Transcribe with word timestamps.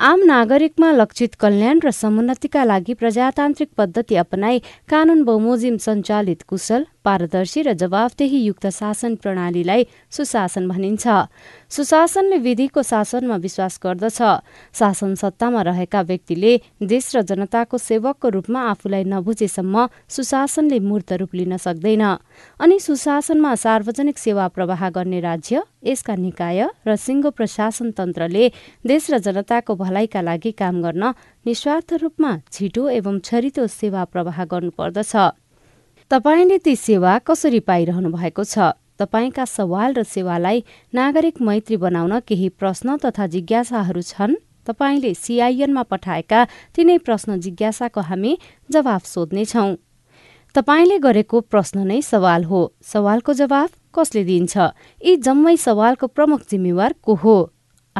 आम 0.00 0.20
नागरिकमा 0.26 0.90
लक्षित 0.92 1.34
कल्याण 1.40 1.78
र 1.84 1.90
समुन्नतिका 1.92 2.62
लागि 2.64 2.94
प्रजातान्त्रिक 3.00 3.68
पद्धति 3.78 4.16
अपनाई 4.16 4.58
कानून 4.90 5.22
बमोजिम 5.24 5.76
सञ्चालित 5.86 6.42
कुशल 6.48 6.84
पारदर्शी 7.04 7.60
र 7.62 7.72
जवाफदेही 7.72 8.38
युक्त 8.44 8.66
शासन 8.70 9.14
प्रणालीलाई 9.22 9.82
सुशासन 10.10 10.68
भनिन्छ। 10.68 11.04
सुशासनले 11.68 12.38
विधिको 12.38 12.82
शासनमा 12.82 13.36
विश्वास 13.36 13.80
गर्दछ। 13.84 14.20
शासन 14.74 15.14
सत्तामा 15.14 15.62
रहेका 15.62 16.00
व्यक्तिले 16.02 16.52
देश 16.82 17.16
र 17.16 17.22
जनताको 17.22 17.76
सेवकको 17.78 18.28
रूपमा 18.28 18.60
आफूलाई 18.70 19.04
नबुझेसम्म 19.04 19.86
सुशासनले 20.08 20.78
मूर्त 20.78 21.12
रूप 21.20 21.34
लिन 21.34 21.56
सक्दैन। 21.56 22.04
अनि 22.60 22.76
सुशासनमा 22.78 23.54
सार्वजनिक 23.54 24.18
सेवा 24.18 24.48
प्रवाह 24.48 24.88
गर्ने 24.90 25.20
राज्य 25.20 25.62
यसका 25.84 26.14
निकाय 26.16 26.60
र 26.86 26.96
सिङ्गो 26.96 27.30
प्रशासन 27.32 27.90
तन्त्रले 27.96 28.44
देश 28.84 29.10
र 29.10 29.18
जनताको 29.18 29.74
भलाइका 29.74 30.20
लागि 30.20 30.52
काम 30.52 30.82
गर्न 30.82 31.04
निस्वार्थ 31.46 31.92
रूपमा 32.02 32.30
छिटो 32.52 32.88
एवं 32.88 33.18
छरितो 33.24 33.66
सेवा 33.66 34.04
प्रवाह 34.12 34.44
गर्नुपर्दछ। 34.44 35.14
तपाईँले 36.10 36.58
ती 36.58 36.76
सेवा 36.76 37.18
कसरी 37.18 37.60
पाइरहनु 37.60 38.10
भएको 38.10 38.44
छ? 38.44 38.58
तपाईँका 38.98 39.44
सवाल 39.44 39.94
र 39.94 40.02
सेवालाई 40.02 40.64
नागरिक 40.94 41.40
मैत्री 41.40 41.76
बनाउन 41.76 42.20
केही 42.20 42.48
प्रश्न 42.48 42.96
तथा 42.96 43.26
जिज्ञासाहरू 43.26 44.02
छन्? 44.02 44.34
तपाईँले 44.66 45.14
सिआइएनमा 45.14 45.82
पठाएका 45.82 46.40
तिनै 46.74 46.98
प्रश्न 46.98 47.38
जिज्ञासाको 47.38 48.00
हामी 48.00 48.38
जवाफ 48.70 49.06
सोध्नेछौ। 49.06 49.76
तपाईँले 50.54 50.98
गरेको 50.98 51.40
प्रश्न 51.46 51.86
नै 51.86 52.02
सवाल 52.02 52.44
हो। 52.44 52.74
सवालको 52.82 53.32
जवाफ 53.32 53.70
कसले 53.94 54.24
दिन्छ? 54.24 54.58
यी 55.06 55.16
जम्मै 55.16 55.56
सवालको 55.56 56.06
प्रमुख 56.06 56.40
जिम्मेवार 56.50 56.94
को 57.02 57.14
हो? 57.14 57.38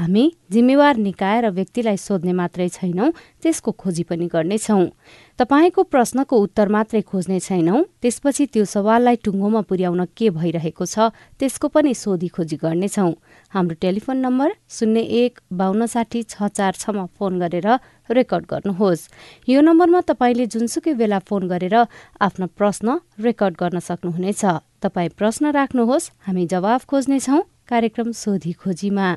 हामी 0.01 0.25
जिम्मेवार 0.49 0.97
निकाय 0.97 1.41
र 1.41 1.49
व्यक्तिलाई 1.53 1.97
सोध्ने 2.01 2.33
मात्रै 2.33 2.69
छैनौँ 2.73 3.13
त्यसको 3.45 3.71
खोजी 3.77 4.03
पनि 4.09 4.27
गर्नेछौँ। 4.33 4.89
तपाईँको 5.37 5.83
प्रश्नको 5.93 6.37
उत्तर 6.41 6.69
मात्रै 6.73 7.01
खोज्ने 7.05 7.37
छैनौँ 7.37 7.85
त्यसपछि 8.01 8.47
त्यो 8.49 8.65
सवाललाई 8.65 9.17
टुङ्गोमा 9.21 9.61
पुर्याउन 9.69 10.01
के 10.17 10.31
भइरहेको 10.33 10.85
छ 10.89 11.13
त्यसको 11.37 11.69
पनि 11.69 11.93
सोधी 11.93 12.29
खोजी 12.33 12.57
गर्नेछौँ। 12.65 13.13
हाम्रो 13.53 13.77
टेलिफोन 13.77 14.17
नम्बर 14.25 14.49
शून्य 14.73 15.01
एक 15.21 15.33
बान्न 15.53 15.85
साठी 15.85 16.23
छ 16.25 16.49
चार 16.49 16.81
छमा 16.81 17.05
फोन 17.21 17.37
गरेर 17.37 17.69
रेकर्ड 18.09 18.45
गर्नुहोस्। 18.49 19.09
यो 19.53 19.61
नम्बरमा 19.61 20.01
तपाईँले 20.09 20.47
जुनसुकै 20.49 20.97
बेला 20.97 21.21
फोन 21.29 21.45
गरेर 21.53 21.77
आफ्नो 22.25 22.47
प्रश्न 22.57 23.05
रेकर्ड 23.21 23.55
गर्न 23.61 23.79
सक्नुहुनेछ। 23.85 24.45
तपाईँ 24.81 25.13
प्रश्न 25.13 25.53
राख्नुहोस् 25.53 26.11
हामी 26.25 26.47
जवाफ 26.49 26.89
खोज्नेछौँ 26.89 27.41
कार्यक्रम 27.69 28.09
सोधी 28.17 28.53
खोजीमा। 28.57 29.09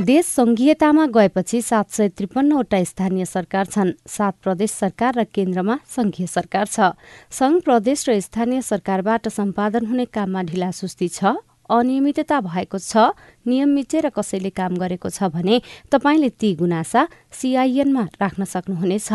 देश 0.00 0.26
संघीयतामा 0.26 1.04
गएपछि 1.14 1.60
सात 1.62 1.90
सय 1.92 2.08
त्रिपन्नवटा 2.08 2.82
स्थानीय 2.84 3.24
सरकार 3.24 3.66
छन्। 3.66 3.90
सात 4.08 4.34
प्रदेश 4.42 4.70
सरकार 4.70 5.14
र 5.14 5.24
केन्द्रमा 5.28 5.76
संघीय 5.86 6.26
सरकार 6.26 6.66
छ। 6.66 6.96
संघ 7.28 7.60
प्रदेश 7.60 8.08
र 8.08 8.18
स्थानीय 8.18 8.62
सरकारबाट 8.62 9.28
सम्पादन 9.28 9.86
हुने 9.86 10.04
काममा 10.08 10.42
ढिलासुस्ती 10.48 11.08
छ 11.10 11.36
अनियमितता 11.68 12.40
भएको 12.40 12.78
छ 12.80 13.12
नियम 13.44 13.68
मिचेर 13.68 14.08
कसैले 14.16 14.50
काम 14.56 14.80
गरेको 14.80 15.08
छ 15.10 15.28
भने 15.36 15.60
तपाईँले 15.92 16.28
ती 16.32 16.54
गुनासा 16.56 17.06
सिआइएनमा 17.36 18.08
राख्न 18.16 18.44
सक्नुहुनेछ। 18.48 19.12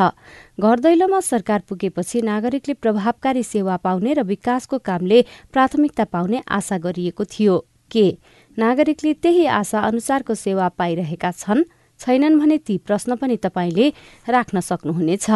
घर 0.62 0.80
दैलोमा 0.86 1.20
सरकार 1.26 1.64
पुगेपछि 1.66 2.22
नागरिकले 2.22 2.74
प्रभावकारी 2.78 3.44
सेवा 3.44 3.78
पाउने 3.82 4.14
र 4.14 4.22
विकासको 4.22 4.78
कामले 4.86 5.26
प्राथमिकता 5.50 6.04
पाउने 6.14 6.44
आशा 6.46 6.78
गरिएको 6.78 7.26
थियो। 7.26 7.66
के? 7.92 8.18
नागरिकले 8.58 9.14
त्यही 9.14 9.46
आशा 9.46 9.80
अनुसारको 9.82 10.34
सेवा 10.36 10.68
पाइरहेका 10.80 11.32
छन्। 11.32 11.64
छैनन् 12.00 12.40
भने 12.40 12.58
ती 12.58 12.78
प्रश्न 12.78 13.16
पनि 13.16 13.38
तपाईँले 13.38 13.86
राख्न 14.28 14.60
सक्नुहुनेछ। 14.60 15.30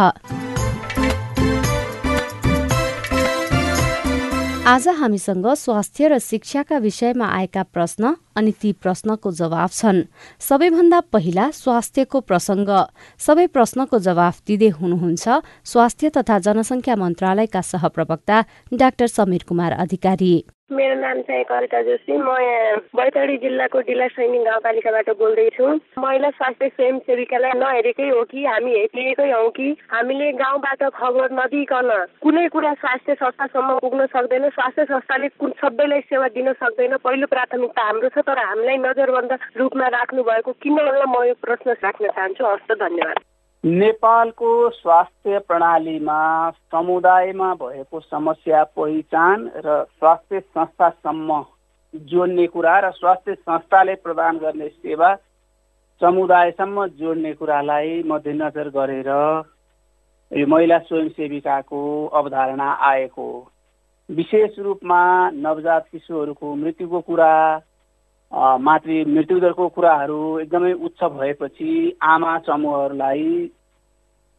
आज 4.70 4.88
हामीसँग 4.88 5.46
स्वास्थ्य 5.56 6.08
र 6.08 6.20
शिक्षाका 6.22 6.78
विषयमा 6.78 7.26
आएका 7.26 7.64
प्रश्न 7.74 8.14
अनि 8.38 8.52
ती 8.52 8.70
प्रश्नको 8.78 9.32
जवाफ 9.32 9.72
छन्। 9.74 10.04
सबैभन्दा 10.38 11.00
पहिला 11.10 11.50
स्वास्थ्यको 11.58 12.20
प्रसङ्ग। 12.22 12.70
सबै 13.18 13.48
प्रश्नको 13.50 14.00
जवाफ 14.00 14.36
दिँदै 14.46 14.70
हुनुहुन्छ 14.78 15.26
स्वास्थ्य 15.66 16.10
तथा 16.14 16.40
जनसङ्ख्या 16.46 16.96
मन्त्रालयका 16.96 17.62
सहप्रवक्ता 17.62 18.38
डाक्टर 18.74 19.08
समीर 19.08 19.44
कुमार 19.50 19.72
अधिकारी। 19.74 20.34
मेरो 20.72 20.96
नाम 21.02 21.22
चाहिँ 21.28 21.44
कविता 21.50 21.82
जोशी। 21.82 22.18
म 22.18 22.36
यहाँ 22.40 22.78
बैतडी 22.96 23.38
जिल्लाको 23.38 23.80
डिला 23.88 24.08
सैनिक 24.08 24.44
गाउँपालिकाबाट 24.46 25.10
बोल्दैछु। 25.20 25.66
महिला 25.98 26.30
स्वास्थ्य 26.30 26.68
स्वयंसेविकालाई 26.70 27.52
नहेरेकै 27.60 28.10
हो 28.10 28.24
कि 28.32 28.46
हामी 28.46 28.72
हेरिएकै 28.72 29.30
हौ 29.32 29.50
कि? 29.50 29.68
हामीले 29.92 30.32
गाउँबाट 30.42 30.84
खबर 31.00 31.28
नदिकन 31.40 31.90
कुनै 32.22 32.48
कुरा 32.54 32.74
स्वास्थ्य 32.74 33.14
संस्थासम्म 33.16 33.78
पुग्न 33.80 34.06
सक्दैन। 34.14 34.50
स्वास्थ्य 34.50 34.86
संस्थाले 34.86 35.28
सबैलाई 35.62 36.02
सेवा 36.10 36.28
दिन 36.38 36.54
सक्दैन। 36.54 36.98
पहिलो 36.98 37.28
प्राथमिकता 37.28 37.82
हाम्रो 37.82 38.10
छ 38.10 38.26
तर 38.30 38.38
हामीलाई 38.38 38.78
नजरबन्द 38.86 39.38
रूपमा 39.58 39.88
राख्नु 39.98 40.24
भएको 40.24 40.52
किन 40.62 40.78
म 41.10 41.24
यो 41.26 41.34
प्रश्न 41.42 41.76
राख्न 41.84 42.08
चाहन्छु। 42.08 42.46
हस्त 42.46 42.72
धन्यवाद। 42.74 43.29
नेपालको 43.64 44.70
स्वास्थ्य 44.70 45.40
प्रणालीमा 45.40 46.20
समुदायमा 46.52 47.54
भएको 47.54 48.00
समस्या 48.00 48.64
पहिचान 48.64 49.50
र 49.56 49.84
स्वास्थ्य 50.00 50.40
संस्थासम्म 50.40 51.44
जोड्ने 51.94 52.46
कुरा 52.48 52.78
र 52.80 52.92
स्वास्थ्य 52.92 53.34
संस्थाले 53.36 53.96
प्रदान 53.96 54.38
गर्ने 54.38 54.68
सेवा 54.68 55.14
समुदायसम्म 56.02 56.86
जोड्ने 56.96 57.34
कुरालाई 57.34 58.02
मध्यनजर 58.06 58.70
गरेर 58.70 59.10
यो 60.32 60.48
महिला 60.48 60.78
स्वयंसेविकाको 60.80 61.82
अवधारणा 62.16 62.72
आएको 62.88 63.30
विशेष 64.10 64.60
रूपमा 64.60 65.02
नवजात 65.36 65.86
शिशुहरूको 65.92 66.56
मृत्युको 66.56 67.00
कुरा 67.02 67.34
मातृ 68.32 69.04
मृत्युदरको 69.08 69.68
कुराहरू 69.68 70.18
एकदमै 70.40 70.74
उच्च 70.82 71.04
भएपछि 71.04 71.72
आमा 72.04 72.38
समूहहरूलाई 72.40 73.50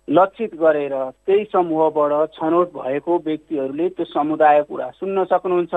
लक्षित 0.09 0.55
गरेर 0.55 0.95
त्यही 1.27 1.45
समूहबाट 1.45 2.31
छनौट 2.33 2.73
भएको 2.75 3.19
व्यक्तिहरूले 3.19 3.89
त्यो 3.89 4.05
समुदायको 4.05 4.75
कुरा 4.75 4.89
सुन्न 4.91 5.25
सक्नुहुन्छ। 5.25 5.75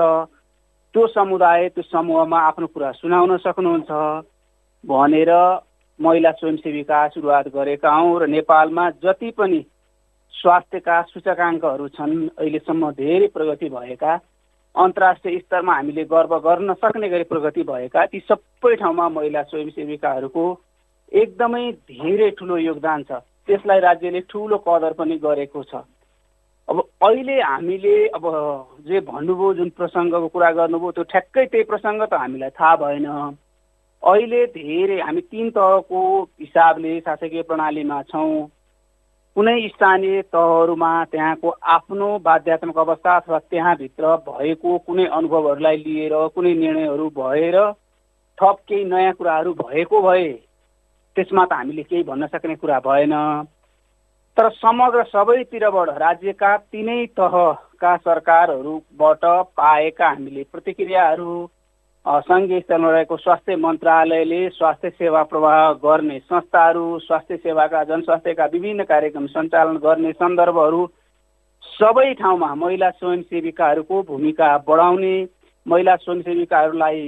त्यो 0.94 1.06
समुदाय 1.06 1.68
त्यो 1.68 1.82
समूहमा 1.82 2.40
आफ्नो 2.40 2.66
कुरा 2.66 2.90
सुनाउन 2.92 3.36
सक्नुहुन्छ 3.36 3.90
भनेर 4.84 5.30
महिला 6.00 6.30
स्वयंसेविका 6.32 7.06
सुरुवात 7.08 7.48
गरेका 7.48 7.90
हौँ 7.90 8.20
र 8.20 8.26
नेपालमा 8.26 8.90
जति 9.02 9.30
पनि 9.30 9.60
स्वास्थ्यका 10.34 11.00
सूचकाङ्कहरू 11.02 11.88
छन् 11.88 12.14
अहिलेसम्म 12.38 12.90
धेरै 12.92 13.26
प्रगति 13.26 13.68
भएका 13.68 14.16
अन्तर्राष्ट्रिय 14.74 15.38
स्तरमा 15.38 15.74
हामीले 15.74 16.04
गर्व 16.04 16.38
गर्न 16.38 16.74
सक्ने 16.74 17.08
गरी 17.08 17.24
प्रगति 17.24 17.62
भएका 17.62 18.04
ती 18.06 18.18
सबै 18.28 18.74
ठाउँमा 18.76 19.08
महिला 19.08 19.42
स्वयंसेविकाहरूको 19.42 20.44
एकदमै 21.12 21.70
धेरै 21.90 22.30
ठुलो 22.38 22.56
योगदान 22.58 23.02
छ। 23.02 23.22
त्यसलाई 23.46 23.80
राज्यले 23.80 24.20
ठुलो 24.30 24.58
कदर 24.66 24.92
पनि 24.98 25.16
गरेको 25.22 25.62
छ। 25.62 25.84
अब 26.68 26.80
अहिले 26.80 27.40
हामीले 27.40 27.94
अब 28.08 28.24
जे 28.88 29.00
भन्नुभयो 29.00 29.54
जुन 29.54 29.70
प्रसङ्गको 29.78 30.28
कुरा 30.28 30.50
गर्नुभयो 30.58 30.90
त्यो 30.90 31.04
ठ्याक्कै 31.12 31.44
त्यही 31.46 31.64
प्रसङ्ग 31.70 32.02
त 32.02 32.14
हामीलाई 32.14 32.50
थाहा 32.58 32.74
भएन। 32.76 33.06
अहिले 34.02 34.40
धेरै 34.58 35.00
हामी 35.00 35.20
तिन 35.30 35.50
तहको 35.50 36.00
हिसाबले 36.40 37.00
शासकीय 37.00 37.42
प्रणालीमा 37.42 38.02
छौँ। 38.10 38.48
कुनै 39.36 39.68
स्थानीय 39.68 40.22
तहहरूमा 40.22 40.88
त्यहाँको 41.04 41.50
आफ्नो 41.68 42.08
बाध्यात्मक 42.18 42.76
अवस्था 42.78 43.16
अथवा 43.16 43.38
त्यहाँभित्र 43.50 44.16
भएको 44.26 44.76
कुनै 44.78 45.06
अनुभवहरूलाई 45.10 45.76
लिएर 45.76 46.14
कुनै 46.34 46.52
निर्णयहरू 46.54 47.08
भएर 47.10 47.56
थप 48.38 48.58
केही 48.68 48.84
नयाँ 48.84 49.12
कुराहरू 49.12 49.54
भएको 49.54 50.02
भए 50.02 50.28
त्यसमा 51.16 51.44
त 51.44 51.52
हामीले 51.52 51.82
केही 51.82 52.02
भन्न 52.02 52.26
सक्ने 52.26 52.54
कुरा 52.54 52.78
भएन। 52.80 53.14
तर 54.36 54.50
समग्र 54.52 55.02
सबैतिरबाट 55.04 55.90
राज्यका 55.98 56.56
तिनै 56.70 57.06
तहका 57.18 57.96
सरकारहरूबाट 57.96 59.24
पाएका 59.58 60.08
हामीले 60.08 60.42
प्रतिक्रियाहरू 60.52 61.34
सङ्घीय 62.06 62.60
स्तरमा 62.60 62.90
रहेको 62.90 63.16
स्वास्थ्य 63.16 63.56
मन्त्रालयले 63.56 64.48
स्वास्थ्य 64.48 64.90
सेवा 64.90 65.22
प्रवाह 65.22 65.72
गर्ने 65.72 66.18
संस्थाहरू 66.18 66.98
स्वास्थ्य 66.98 67.36
सेवाका 67.36 67.84
जनस्वास्थ्यका 67.84 68.44
विभिन्न 68.52 68.84
कार्यक्रम 68.84 69.26
सञ्चालन 69.26 69.76
गर्ने 69.76 70.12
सन्दर्भहरू 70.12 70.86
सबै 71.64 72.12
ठाउँमा 72.14 72.54
महिला 72.54 72.90
स्वयंसेविकाहरूको 72.90 74.02
भूमिका 74.02 74.56
बढाउने 74.58 75.14
महिला 75.66 75.96
स्वयंसेविकाहरूलाई 75.96 77.00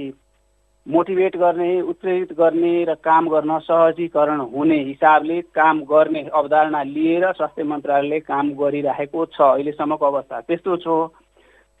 मोटिभेट 0.87 1.37
गर्ने 1.37 1.69
उत्प्रेरित 1.81 2.33
गर्ने 2.33 2.73
र 2.83 2.93
काम 3.03 3.29
गर्न 3.29 3.57
सहजीकरण 3.59 4.39
हुने 4.39 4.79
हिसाबले 4.83 5.41
काम 5.41 5.81
गर्ने 5.83 6.23
अवधारणा 6.33 6.83
लिएर 6.83 7.31
स्वास्थ्य 7.31 7.63
मन्त्रालयले 7.63 8.19
काम 8.19 8.49
गरिरहेको 8.57 9.25
छ 9.25 9.41
अहिलेसम्मको 9.41 10.05
अवस्था। 10.05 10.41
त्यस्तो 10.41 10.77
छ। 10.77 11.11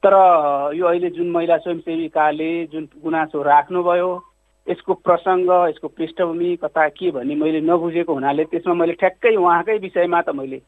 तर 0.03 0.13
यो 0.75 0.85
अहिले 0.85 1.09
जुन 1.09 1.29
महिला 1.31 1.57
स्वयंसेविकाले 1.57 2.49
जुन 2.65 2.87
गुनासो 3.03 3.41
राख्नुभयो 3.43 4.09
यसको 4.67 4.93
प्रसङ्ग 5.01 5.51
यसको 5.69 5.87
पृष्ठभूमि 5.89 6.55
कता 6.55 6.87
के 6.89 7.11
भन्ने 7.11 7.35
मैले 7.35 7.61
नबुझेको 7.63 8.13
हुनाले 8.13 8.43
त्यसमा 8.45 8.73
मैले 8.73 8.93
ठ्याक्कै 8.95 9.35
उहाँकै 9.35 9.77
विषयमा 9.79 10.21
त 10.21 10.35
मैले 10.35 10.59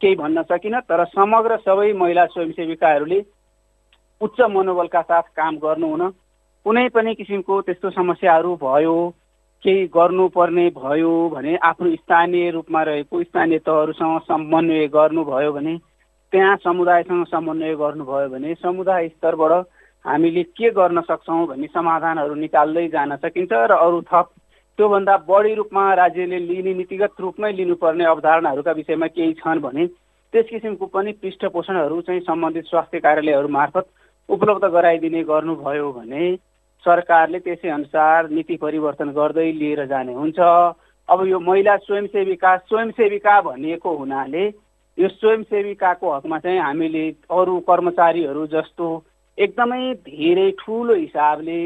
केही 0.00 0.16
भन्न 0.16 0.42
सकिनँ 0.44 0.80
तर 0.82 1.04
समग्र 1.06 1.56
सबै 1.60 1.92
महिला 1.94 2.26
स्वयंसेविकाहरूले 2.26 3.20
उच्च 4.20 4.40
मनोबलका 4.50 5.02
साथ 5.04 5.32
काम 5.36 5.56
गर्नु 5.58 5.88
हुन 5.88 6.10
कुनै 6.66 6.88
पनि 6.90 7.14
किसिमको 7.14 7.60
त्यस्तो 7.62 7.90
समस्याहरू 7.92 8.54
भयो 8.58 8.96
केही 9.64 9.86
गर्नुपर्ने 9.90 10.68
भयो 10.76 11.12
भने 11.30 11.56
आफ्नो 11.64 11.94
स्थानीय 11.96 12.50
रूपमा 12.50 12.82
रहेको 12.84 13.22
स्थानीय 13.22 13.58
तहहरूसँग 13.62 14.20
समन्वय 14.24 14.86
गर्नुभयो 14.92 15.52
भने 15.52 15.76
त्यहाँ 16.34 16.56
समुदायसँग 16.58 17.24
समन्वय 17.26 17.74
गर्नुभयो 17.76 18.28
भने 18.28 18.54
समुदाय 18.56 19.08
स्तरबाट 19.08 19.52
हामीले 20.04 20.42
के 20.52 20.70
गर्न 20.70 21.00
सक्छौँ 21.02 21.46
भन्ने 21.46 21.66
समाधानहरू 21.70 22.34
निकाल्दै 22.34 22.86
जान 22.90 23.14
सकिन्छ 23.16 23.52
र 23.52 23.72
अरू 23.78 24.00
थप 24.10 24.26
त्योभन्दा 24.78 25.16
बढी 25.28 25.54
रूपमा 25.54 25.82
राज्यले 25.94 26.38
लिने 26.40 26.74
नीतिगत 26.74 27.20
रूपमै 27.20 27.52
लिनुपर्ने 27.52 28.04
अवधारणाहरूका 28.04 28.72
विषयमा 28.72 29.06
केही 29.14 29.32
छन् 29.34 29.62
भने 29.62 29.86
त्यस 30.34 30.46
किसिमको 30.50 30.86
पनि 30.90 31.12
पृष्ठपोषणहरू 31.22 32.00
चाहिँ 32.02 32.20
सम्बन्धित 32.26 32.64
स्वास्थ्य 32.64 33.00
कार्यालयहरू 33.06 33.48
मार्फत 33.54 33.86
उपलब्ध 34.28 34.64
गराइदिने 34.74 35.22
गर्नुभयो 35.30 35.92
भने 35.92 36.34
सरकारले 36.84 37.38
त्यसै 37.46 37.68
अनुसार 37.68 38.30
नीति 38.30 38.56
परिवर्तन 38.56 39.14
गर्दै 39.14 39.50
लिएर 39.52 39.84
जाने 39.86 40.14
हुन्छ। 40.14 40.40
अब 41.08 41.26
यो 41.28 41.38
महिला 41.40 41.76
स्वयंसेविका 41.86 42.56
स्वयंसेविका 42.66 43.40
भनिएको 43.40 43.96
हुनाले 43.96 44.44
यो 44.98 45.08
स्वयंसेविकाको 45.08 46.12
हकमा 46.12 46.38
चाहिँ 46.38 46.58
हामीले 46.58 47.04
अरू 47.30 47.58
कर्मचारीहरू 47.60 48.46
जस्तो 48.46 48.86
एकदमै 49.38 49.94
धेरै 50.06 50.50
ठुलो 50.58 50.94
हिसाबले 50.94 51.60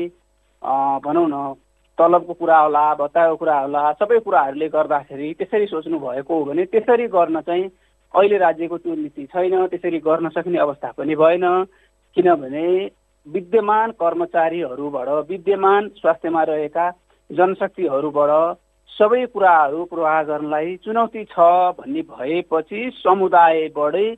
भनौँ 1.04 1.28
न 1.28 1.54
तलबको 1.98 2.34
कुरा 2.34 2.58
होला 2.58 2.84
भत्ताको 2.94 3.36
कुरा 3.36 3.58
होला 3.58 3.82
सबै 3.92 4.18
कुराहरूले 4.18 4.68
गर्दाखेरि 4.68 5.32
त्यसरी 5.34 5.66
सोच्नु 5.66 5.98
भएको 5.98 6.38
हो 6.38 6.44
भने 6.44 6.64
त्यसरी 6.64 7.06
गर्न 7.06 7.40
चाहिँ 7.40 7.64
अहिले 8.14 8.38
राज्यको 8.38 8.78
त्यो 8.78 8.94
नीति 8.94 9.24
छैन 9.26 9.66
त्यसरी 9.66 9.98
गर्न 9.98 10.28
सक्ने 10.28 10.58
अवस्था 10.58 10.90
पनि 10.98 11.14
भएन। 11.14 11.44
किनभने 12.16 12.64
विद्यमान 13.26 13.90
कर्मचारीहरूबाट 14.00 15.08
विद्यमान 15.28 15.88
स्वास्थ्यमा 15.96 16.42
रहेका 16.42 16.90
जनशक्तिहरूबाट 17.30 18.32
सबै 18.96 19.24
कुराहरू 19.26 19.84
प्रवाह 19.84 20.22
गर्नलाई 20.22 20.76
चुनौती 20.84 21.24
छ 21.24 21.44
भन्ने 21.78 22.02
भएपछि 22.08 22.80
समुदायबाटै 22.94 24.08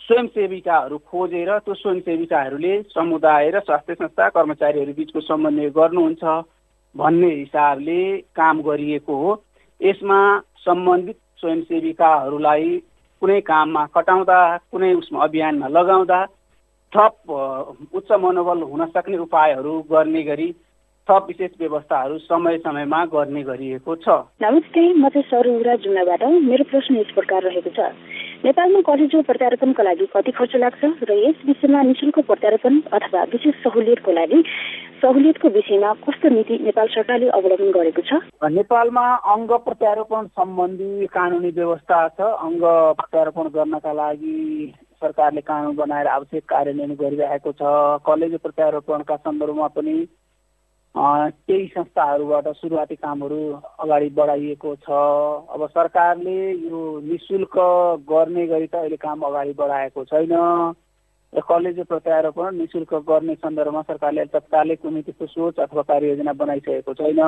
स्वयंसेविकाहरू 0.00 0.98
खोजेर 1.10 1.50
त्यो 1.58 1.74
स्वयंसेविकाहरूले 1.74 2.72
समुदाय 2.90 3.50
र 3.50 3.60
स्वास्थ्य 3.60 3.94
संस्था 3.94 4.28
कर्मचारीहरू 4.28 4.92
बिचको 4.92 5.20
समन्वय 5.20 5.70
गर्नुहुन्छ 5.70 6.24
भन्ने 6.94 7.30
हिसाबले 7.30 8.00
काम 8.36 8.62
गरिएको 8.62 9.16
हो। 9.16 9.34
यसमा 9.80 10.20
सम्बन्धित 10.64 11.18
स्वयंसेविकाहरूलाई 11.40 12.76
कुनै 13.22 13.40
काममा 13.42 13.84
कटाउँदा 13.94 14.40
कुनै 14.72 14.92
उसमा 14.94 15.24
अभियानमा 15.24 15.68
लगाउँदा 15.68 16.20
थप 16.92 17.30
उच्च 17.94 18.12
मनोबल 18.20 18.62
हुन 18.64 18.84
सक्ने 18.86 19.18
उपायहरू 19.18 19.78
गर्ने 19.90 20.22
गरी 20.22 20.48
थप 21.08 21.26
विशेष 21.28 21.50
व्यवस्थाहरू 21.60 22.18
समय 22.20 22.56
समयमा 22.58 23.04
गर्ने 23.12 23.42
गरिएको 23.42 23.94
छ। 23.96 24.08
नमस्ते 24.42 24.82
म 24.94 25.08
चाहिँ 25.08 25.22
सरुरा 25.30 25.74
जुम्लाबाट 25.82 26.22
मेरो 26.44 26.64
प्रश्न 26.70 26.96
यस 26.96 27.10
प्रकार 27.14 27.42
रहेको 27.42 27.70
छ। 27.70 27.80
नेपालमा 28.44 28.80
कलेजो 28.86 29.22
प्रत्यारोपणको 29.22 29.82
लागि 29.82 30.06
कति 30.14 30.32
खर्च 30.32 30.54
लाग्छ 30.56 30.84
र 31.02 31.12
यस 31.18 31.42
विषयमा 31.46 31.82
निशुल्क 31.82 32.18
प्रत्यारोपण 32.30 32.80
अथवा 32.92 33.22
विशेष 33.32 33.54
सहुलियतको 33.64 34.12
लागि 34.12 34.38
सहुलियतको 35.02 35.48
विषयमा 35.48 35.92
कस्तो 36.06 36.28
नीति 36.28 36.58
नेपाल 36.68 36.86
सरकारले 36.94 37.28
अवलम्बन 37.32 37.70
गरेको 37.74 38.02
छ? 38.02 38.12
नेपालमा 38.60 39.06
अङ्ग 39.34 39.50
प्रत्यारोपण 39.66 40.26
सम्बन्धी 40.38 41.06
कानुनी 41.10 41.50
व्यवस्था 41.58 41.98
छ। 42.08 42.20
अङ्ग 42.46 42.62
प्रत्यारोपण 43.00 43.50
गर्नका 43.56 43.92
लागि 43.92 44.36
सरकारले 45.02 45.40
कानुन 45.40 45.76
बनाएर 45.76 46.06
आवश्यक 46.06 46.44
कार्यान्वयन 46.44 46.96
गरिरहेको 47.02 47.52
छ। 47.52 47.62
कलेज 48.06 48.40
प्रत्यारोपणका 48.40 49.16
सन्दर्भमा 49.16 49.68
पनि 49.76 49.96
केही 50.94 51.66
संस्थाहरूबाट 51.66 52.48
सुरुवाती 52.56 52.94
कामहरू 52.94 53.40
अगाडि 53.78 54.08
बढाइएको 54.10 54.74
छ। 54.76 54.90
अब 55.54 55.66
सरकारले 55.68 56.38
यो 56.52 56.80
नि 57.00 57.18
शुल्क 57.18 57.56
गर्ने 58.10 58.46
गरी 58.46 58.66
त 58.66 58.74
अहिले 58.74 58.96
काम 58.96 59.20
अगाडि 59.22 59.52
बढाएको 59.54 60.04
छैन। 60.04 60.34
र 61.32 61.40
कलेज 61.40 61.78
प्रत्यारोपण 61.86 62.54
नि 62.54 62.66
शुल्क 62.66 62.94
गर्ने 63.06 63.34
सन्दर्भमा 63.34 63.82
सरकारले 63.82 64.24
तत्कालै 64.34 64.76
कुनै 64.76 65.02
त्यस्तो 65.02 65.26
सोच 65.26 65.60
अथवा 65.60 65.82
कार्ययोजना 65.86 66.32
बनाइसकेको 66.34 66.94
छैन। 66.94 67.22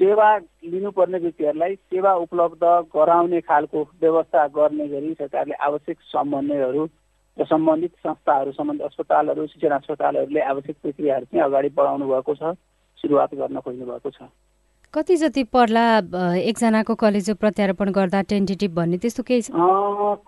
सेवा 0.00 0.28
लिनुपर्ने 0.64 1.18
व्यक्तिहरूलाई 1.18 1.74
सेवा 1.74 2.14
उपलब्ध 2.16 2.64
गराउने 2.94 3.40
खालको 3.40 3.82
व्यवस्था 4.00 4.46
गर्ने 4.54 4.86
गरी 4.88 5.12
सरकारले 5.14 5.54
आवश्यक 5.60 5.98
समन्वयहरू 6.12 6.86
र 7.40 7.44
सम्बन्धित 7.46 7.92
संस्थाहरू 8.04 8.52
सम्बन्धित 8.52 8.86
अस्पतालहरू 8.86 9.46
शिक्षण 9.46 9.72
अस्पतालहरूले 9.78 10.40
आवश्यक 10.52 10.76
प्रक्रियाहरू 10.82 11.24
चाहिँ 11.24 11.44
अगाडि 11.44 11.68
बढाउनु 11.76 12.06
भएको 12.12 12.34
छ 12.34 12.54
सुरुवात 13.00 13.34
गर्न 13.34 13.60
खोज्नु 13.64 13.86
भएको 13.86 14.10
छ। 14.10 14.28
कति 14.94 15.16
जति 15.16 15.42
पर्ला 15.54 15.82
एकजनाको 16.44 16.94
कलेजो 17.00 17.34
प्रत्यारोपण 17.40 17.90
गर्दा 17.94 18.20
टेन्टेटिभ 18.30 18.74
भन्ने 18.74 18.98
त्यस्तो 18.98 19.22
केही 19.22 19.42
छ? 19.42 19.50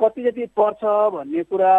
कति 0.01 0.23
जति 0.23 0.47
पर्छ 0.57 0.83
भन्ने 1.15 1.43
कुरा 1.51 1.75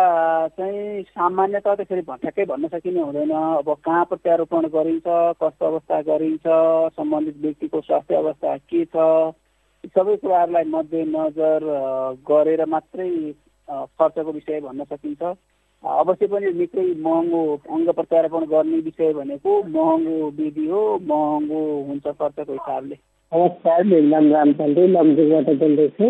चाहिँ 0.60 1.02
सामान्यत 1.04 1.68
त्यसरी 1.68 2.02
ठ्याक्कै 2.02 2.46
भन्न 2.46 2.68
सकिने 2.68 3.00
हुँदैन। 3.00 3.32
अब 3.32 3.70
कहाँ 3.86 4.04
प्रत्यारोपण 4.06 4.68
गरिन्छ 4.76 5.08
कस्तो 5.40 5.66
अवस्था 5.66 6.02
गरिन्छ 6.12 6.46
सम्बन्धित 7.00 7.38
व्यक्तिको 7.42 7.82
स्वास्थ्य 7.82 8.16
अवस्था 8.16 8.58
के 8.68 8.84
छ 8.86 9.32
सबै 9.96 10.16
कुराहरूलाई 10.16 10.64
मध्यनजर 10.76 11.64
गरेर 12.28 12.66
मात्रै 12.68 13.10
खर्चको 13.70 14.32
विषय 14.32 14.60
भन्न 14.62 14.84
सकिन्छ। 14.84 15.24
अवश्य 15.84 16.28
पनि 16.28 16.52
निकै 16.60 16.84
महँगो 17.06 17.42
अङ्ग 17.72 17.90
प्रत्यारोपण 17.96 18.46
गर्ने 18.52 18.78
विषय 18.84 19.14
भनेको 19.14 19.52
महँगो 19.64 20.30
विधि 20.38 20.66
हो 20.68 20.84
महँगो 21.08 21.62
हुन्छ 21.88 22.06
खर्चको 22.08 22.54
हिसाबले। 22.54 22.96
नमस्कार 23.32 23.84
मेरो 23.84 24.08
नाम 24.08 24.32
राम 24.34 24.52
पाण्डे 24.54 24.88
लमजुङबाट 24.88 25.50
बोल्दैछु। 25.60 26.06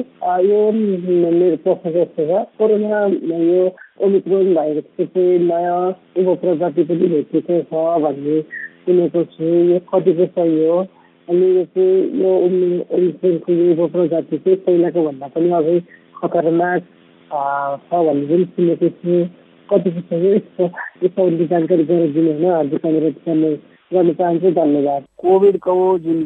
यो 0.49 0.59
मेरो 0.71 1.57
प्रश्न 1.63 1.91
जस्तो 1.91 2.25
छ 2.29 2.43
कोरोना 2.59 2.99
यो 3.41 3.63
ओमिक्रोन 4.05 4.53
भाइरसको 4.55 5.05
चाहिँ 5.05 5.39
नयाँ 5.49 5.87
उप 6.19 6.39
प्रजाति 6.41 6.83
पनि 6.89 7.07
भेटिएको 7.13 7.61
छ 7.69 8.01
भन्ने 8.03 8.41
सुनेको 8.85 9.23
छु। 9.33 9.43
यो 9.43 9.79
कतिको 9.93 10.25
सही 10.25 10.65
हो? 10.65 10.81
अनि 11.27 11.47
यो 11.55 11.63
चाहिँ 11.65 11.97
यो 12.21 12.31
ओमिक्रोनको 12.45 13.53
यो 13.53 13.71
उप 13.73 13.91
प्रजाति 13.91 14.37
चाहिँ 14.37 14.57
पहिलाको 14.65 15.03
भन्दा 15.07 15.27
पनि 15.35 15.51
अझै 15.59 15.79
खतरनाक 16.19 16.81
छ। 17.29 18.03
भन्ने 18.05 18.25
पनि 18.27 18.45
सुनेको 18.45 18.89
छु 18.89 19.15
कति 19.69 19.89
यसको 19.89 20.65
यसको 21.03 21.29
जानकारी 21.45 21.83
गराइदिनु 21.83 22.31
होइन? 22.45 23.57
गर्ने 23.91 24.13
चाहन्छु। 24.13 24.51
धन्यवाद। 24.51 25.03
कोभिडको 25.17 25.73
जुन 26.05 26.23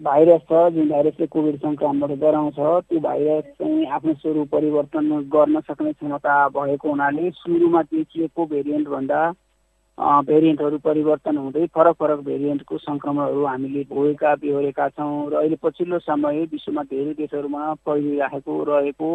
भाइरस 0.00 0.40
छ 0.50 0.58
जुन 0.74 0.88
भाइरसले 0.88 1.26
कोभिड 1.26 1.56
सङ्क्रमणबाट 1.60 2.10
गराउँछ 2.20 2.58
त्यो 2.88 3.00
भाइरस 3.00 3.44
चाहिँ 3.58 3.86
आफ्नो 3.96 4.12
स्वरूप 4.14 4.48
परिवर्तन 4.52 5.08
गर्न 5.34 5.60
सक्ने 5.60 5.92
क्षमता 5.92 6.36
भएको 6.48 6.88
हुनाले 6.88 7.30
सुरुमा 7.36 7.82
देखिएको 7.82 8.46
भेरिएन्टभन्दा 8.46 9.20
भेरिएन्टहरू 10.28 10.78
परिवर्तन 10.84 11.36
हुँदै 11.36 11.66
फरक 11.74 11.96
फरक 12.00 12.20
भेरिएन्टको 12.24 12.78
सङ्क्रमणहरू 12.78 13.44
हामीले 13.44 13.82
भोगेका 13.90 14.34
बिहोरेका 14.40 14.88
छौँ। 14.88 15.30
र 15.30 15.34
अहिले 15.36 15.56
पछिल्लो 15.62 15.98
समय 16.00 16.40
विश्वमा 16.52 16.82
धेरै 16.82 17.12
देशहरूमा 17.14 17.62
फैलिराखेको 17.84 18.62
रहेको 18.64 19.10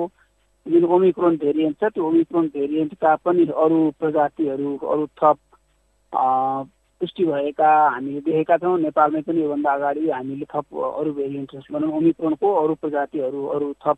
जुन 0.65 0.85
ओमिक्रोन 0.85 1.35
भेरिएन्ट 1.37 1.77
छ 1.79 1.89
त्यो 1.93 2.07
ओमिक्रोन 2.07 2.47
भेरिएन्टका 2.53 3.15
पनि 3.25 3.45
अरू 3.55 3.79
प्रजातिहरू 3.99 4.75
अरू 4.93 5.05
थप 5.21 5.37
पुष्टि 7.01 7.25
भएका 7.25 7.71
हामीले 7.89 8.19
देखेका 8.21 8.57
छौँ। 8.57 8.77
नेपालमै 8.79 9.21
पनि 9.21 9.41
योभन्दा 9.41 9.73
अगाडि 9.73 10.09
हामीले 10.09 10.45
थप 10.55 10.65
अरू 10.73 11.11
भेरिएन्ट 11.13 11.55
भनौँ 11.71 11.91
ओमिक्रोनको 11.97 12.53
अरू 12.55 12.73
प्रजातिहरू 12.81 13.45
अरू 13.55 13.73
थप 13.85 13.97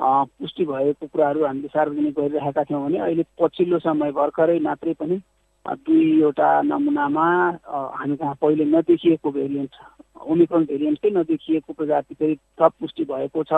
पुष्टि 0.00 0.64
भएको 0.64 1.06
कुराहरू 1.06 1.44
हामीले 1.44 1.68
सार्वजनिक 1.68 2.14
गरिरहेका 2.14 2.64
थियौँ 2.64 2.84
भने 2.84 2.98
अहिले 2.98 3.24
पछिल्लो 3.40 3.78
समय 3.80 4.12
भर्खरै 4.12 4.58
मात्रै 4.60 4.94
पनि 4.94 5.20
दुईवटा 5.66 6.50
नमुनामा 6.62 7.26
हामी 7.98 8.16
कहाँ 8.16 8.34
पहिले 8.42 8.64
नदेखिएको 8.70 9.30
भेरिएन्ट 9.30 9.74
ओमिक्रोन 10.30 10.64
भेरिएन्टकै 10.64 11.10
नदेखिएको 11.10 11.72
प्रजाति 11.72 12.14
चाहिँ 12.14 12.36
थप 12.60 12.72
पुष्टि 12.80 13.04
भएको 13.04 13.42
छ। 13.42 13.52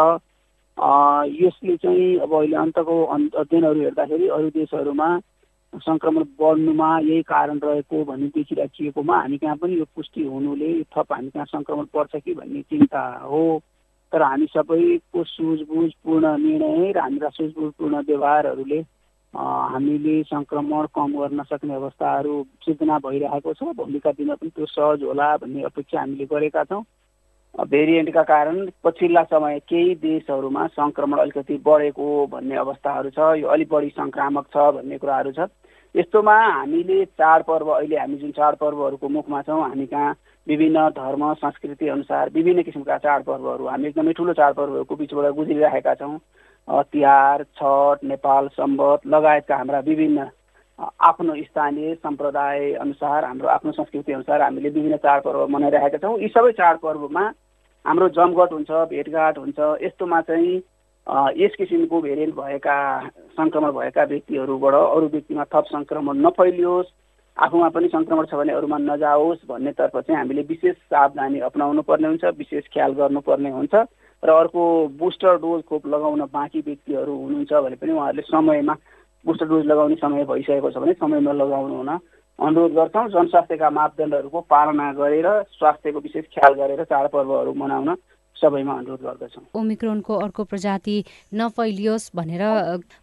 यसले 0.80 1.76
चाहिँ 1.76 2.16
अब 2.20 2.34
अहिले 2.34 2.56
अन्तको 2.56 3.02
अध्ययनहरू 3.04 3.80
हेर्दाखेरि 3.80 4.28
अरू 4.28 4.48
देशहरूमा 4.50 5.08
सङ्क्रमण 5.72 6.22
बढ्नुमा 6.40 6.88
यही 6.98 7.22
कारण 7.22 7.58
रहेको 7.64 8.04
भन्ने 8.04 8.26
देखिराखिएकोमा 8.34 9.16
हामी 9.16 9.38
कहाँ 9.38 9.56
पनि 9.56 9.78
यो 9.78 9.84
पुष्टि 9.96 10.24
हुनुले 10.24 10.72
थप 10.96 11.12
हामी 11.12 11.30
कहाँ 11.30 11.44
सङ्क्रमण 11.46 11.84
पर्छ 11.94 12.22
कि 12.24 12.34
भन्ने 12.34 12.62
चिन्ता 12.62 13.02
हो। 13.24 13.42
तर 14.12 14.22
हामी 14.22 14.46
सबैको 14.46 15.24
सुझबुझपूर्ण 15.24 16.36
निर्णय 16.42 16.92
र 16.92 16.98
हाम्रा 16.98 17.28
सुझबुझपूर्ण 17.28 18.00
व्यवहारहरूले 18.08 18.80
हामीले 19.34 20.22
सङ्क्रमण 20.32 20.86
कम 20.94 21.12
गर्न 21.18 21.42
सक्ने 21.50 21.74
अवस्थाहरू 21.74 22.34
सिर्जना 22.64 22.98
भइरहेको 23.06 23.52
छ। 23.54 23.62
भोलिका 23.76 24.10
दिनमा 24.12 24.34
पनि 24.34 24.50
त्यो 24.50 24.66
सहज 24.66 25.02
होला 25.06 25.36
भन्ने 25.44 25.62
अपेक्षा 25.70 26.00
हामीले 26.00 26.26
गरेका 26.26 26.64
छौँ। 26.64 26.82
भेरिएन्टका 27.60 28.22
कारण 28.24 28.66
पछिल्ला 28.84 29.22
समय 29.24 29.58
केही 29.68 29.94
देशहरूमा 30.02 30.66
सङ्क्रमण 30.68 31.18
अलिकति 31.18 31.56
बढेको 31.64 32.26
भन्ने 32.26 32.56
अवस्थाहरू 32.56 33.10
छ 33.10 33.36
यो 33.38 33.48
अलिक 33.48 33.68
बढी 33.70 33.88
सङ्क्रामक 33.90 34.46
छ 34.54 34.70
भन्ने 34.74 34.98
कुराहरू 34.98 35.32
छ। 35.32 35.48
यस्तोमा 35.94 36.36
हामीले 36.38 37.04
चाडपर्व 37.18 37.68
अहिले 37.70 37.96
हामी 37.98 38.16
जुन 38.16 38.30
चाडपर्वहरूको 38.32 39.08
मुखमा 39.10 39.42
छौँ 39.42 39.60
हामी 39.60 39.86
कहाँ 39.86 40.14
विभिन्न 40.46 40.88
धर्म 40.96 41.32
संस्कृति 41.36 41.88
अनुसार 41.88 42.30
विभिन्न 42.34 42.62
किसिमका 42.62 42.96
चाडपर्वहरू 42.98 43.66
हामी 43.66 43.88
एकदमै 43.88 44.12
ठुलो 44.12 44.32
चाडपर्वहरूको 44.32 44.96
बिचबाट 44.96 45.34
गुज्रिरहेका 45.34 45.94
छौँ। 45.94 46.18
तिहार 46.86 47.42
छठ 47.58 48.04
नेपाल 48.06 48.48
सम्बत 48.54 49.06
लगायतका 49.06 49.56
हाम्रा 49.56 49.78
विभिन्न 49.84 50.28
आफ्नो 50.78 51.34
स्थानीय 51.36 51.94
सम्प्रदाय 51.96 52.72
अनुसार 52.80 53.24
हाम्रो 53.24 53.48
आफ्नो 53.50 53.72
संस्कृति 53.72 54.12
अनुसार 54.12 54.42
हामीले 54.42 54.68
विभिन्न 54.70 54.96
चाडपर्व 54.96 55.46
मनाइरहेका 55.48 55.98
छौँ। 55.98 56.18
यी 56.20 56.28
सबै 56.28 56.52
चाडपर्वमा 56.54 57.24
हाम्रो 57.84 58.08
जमघट 58.10 58.52
हुन्छ 58.52 58.70
भेटघाट 58.88 59.38
हुन्छ 59.38 59.58
यस्तोमा 59.82 60.20
चाहिँ 60.22 60.56
यस 61.36 61.54
किसिमको 61.58 62.00
भेरिएन्ट 62.00 62.34
भएका 62.34 62.78
सङ्क्रमण 63.38 63.70
भएका 63.72 64.04
व्यक्तिहरूबाट 64.06 64.74
अरू 64.76 65.06
व्यक्तिमा 65.08 65.44
थप 65.50 65.64
सङ्क्रमण 65.68 66.20
नफैलियोस् 66.26 66.92
आफूमा 67.36 67.68
पनि 67.70 67.88
सङ्क्रमण 67.88 68.26
छ 68.26 68.34
भने 68.34 68.52
अरूमा 68.52 68.78
नजाओस् 68.80 69.46
भन्नेतर्फ 69.48 69.96
चाहिँ 69.98 70.18
हामीले 70.18 70.42
विशेष 70.46 70.76
सावधानी 70.88 71.40
अप्नाउनु 71.42 71.82
पर्ने 71.84 72.08
हुन्छ 72.08 72.24
विशेष 72.36 72.64
ख्याल 72.68 72.92
गर्नुपर्ने 72.94 73.50
हुन्छ 73.50 73.74
र 74.22 74.30
अर्को 74.34 74.62
बुस्टर 74.98 75.36
डोज 75.38 75.62
खोप 75.64 75.86
लगाउन 75.88 76.24
बाँकी 76.30 76.60
व्यक्तिहरू 76.60 77.16
हुनुहुन्छ 77.16 77.52
भने 77.54 77.76
पनि 77.76 77.92
उहाँहरूले 77.92 78.22
समयमा 78.28 78.74
बुस्टर 79.24 79.46
डोज 79.46 79.64
लगाउने 79.66 79.94
समय 79.96 80.24
भइसकेको 80.26 80.70
छ 80.70 80.76
भने 80.78 80.92
समयमा 80.94 81.32
लगाउनु 81.34 81.76
हुन 81.76 81.96
अनुरोध 82.40 82.72
गर्छौँ 82.72 83.08
जनस्वास्थ्यका 83.10 83.68
मापदण्डहरूको 83.70 84.40
पालना 84.50 84.92
गरेर 84.96 85.26
स्वास्थ्यको 85.52 86.00
विशेष 86.00 86.24
ख्याल 86.34 86.52
गरेर 86.56 86.84
चाडपर्वहरू 86.84 87.52
मनाउन 87.54 87.94
सबैमा 88.36 88.74
अनुरोध 88.74 89.02
गर्दछौँ। 89.02 89.42
ओमिक्रोनको 89.54 90.14
अर्को 90.16 90.44
प्रजाति 90.44 90.96
नफैलियोस् 91.34 92.10
भनेर 92.16 92.44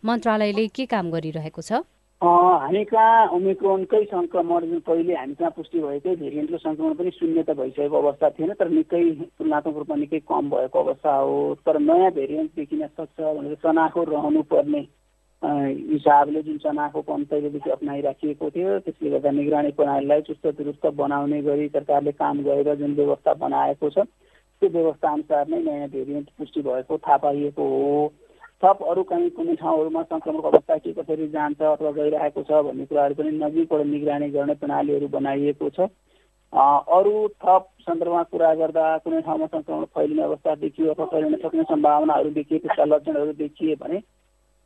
मन्त्रालयले 0.06 0.68
के 0.74 0.86
काम 0.90 1.12
गरिरहेको 1.12 1.62
छ? 1.62 1.86
हामी 2.22 2.84
कहाँ 2.90 3.30
ओमिक्रोनकै 3.38 4.04
सङ्क्रमण 4.10 4.80
पहिले 4.82 5.14
हामी 5.14 5.34
कहाँ 5.38 5.52
पुष्टि 5.54 5.80
भएकै 5.80 6.16
भेरिएन्टको 6.18 6.58
सङ्क्रमण 6.58 6.94
पनि 6.98 7.12
शून्य 7.14 7.44
त 7.44 7.54
भइसकेको 7.54 7.98
अवस्था 8.02 8.30
थिएन 8.34 8.54
तर 8.58 8.70
निकै 8.74 9.04
तुलनात्मक 9.38 9.78
रूपमा 9.78 9.96
निकै 10.02 10.20
कम 10.26 10.50
भएको 10.50 10.80
अवस्था 10.82 11.14
हो। 11.14 11.38
तर 11.62 11.80
नयाँ 11.80 12.12
भेरिएन्ट 12.18 12.52
देखिन 12.58 12.88
सक्छ 12.88 13.22
भनेर 13.22 13.56
चनाखो 13.62 14.04
रहनु 14.04 14.42
पर्ने 14.50 14.82
हिसाबले 15.48 16.42
जुन 16.44 16.58
चनाखो 16.60 17.02
कम 17.02 17.24
पहिलेदेखि 17.26 17.70
अप्नाइराखिएको 17.70 18.50
थियो 18.50 18.78
त्यसले 18.80 19.10
गर्दा 19.10 19.32
निगरानी 19.32 19.72
प्रणालीलाई 19.72 20.22
चुस्त 20.22 20.48
दुरुस्त 20.58 20.86
बनाउने 20.96 21.42
गरी 21.42 21.68
सरकारले 21.70 22.12
काम 22.14 22.42
गरेर 22.44 22.76
जुन 22.76 22.94
व्यवस्था 22.96 23.34
बनाएको 23.44 23.90
छ 23.90 24.06
त्यो 24.62 24.70
व्यवस्था 24.70 25.12
अनुसार 25.12 25.48
नै 25.48 25.60
नयाँ 25.62 25.88
भेरिएन्ट 25.90 26.30
पुष्टि 26.38 26.62
भएको 26.62 26.98
थाहा 26.98 27.18
पाइएको 27.24 27.68
हो। 27.70 28.08
थप 28.64 28.78
अरू 28.90 29.04
कहीँ 29.04 29.30
कुनै 29.30 29.56
ठाउँहरूमा 29.56 30.04
सङ्क्रमणको 30.04 30.48
अवस्था 30.50 30.78
के 30.78 30.94
कसरी 30.94 31.28
जान्छ 31.30 31.62
अथवा 31.62 31.92
गइरहेको 31.94 32.44
छ 32.44 32.62
भन्ने 32.66 32.86
कुराहरू 32.86 33.16
पनि 33.16 33.32
नजिकबाट 33.38 33.86
निगरानी 33.86 34.30
गर्ने 34.30 34.54
प्रणालीहरू 34.62 35.08
बनाइएको 35.10 35.70
छ। 35.70 35.90
अरू 36.98 37.16
थप 37.46 37.68
सन्दर्भमा 37.86 38.24
कुरा 38.34 38.54
गर्दा 38.56 38.86
कुनै 39.06 39.22
ठाउँमा 39.22 39.46
सङ्क्रमण 39.48 39.86
फैलिने 39.96 40.24
अवस्था 40.24 40.56
देखियो 40.58 40.94
अथवा 40.94 41.06
फैलिन 41.14 41.36
सक्ने 41.38 41.64
सम्भावनाहरू 41.72 42.30
देखिए 42.40 42.60
त्यसका 42.60 42.86
लक्षणहरू 42.86 43.34
देखिए 43.40 43.76
भने 43.82 44.00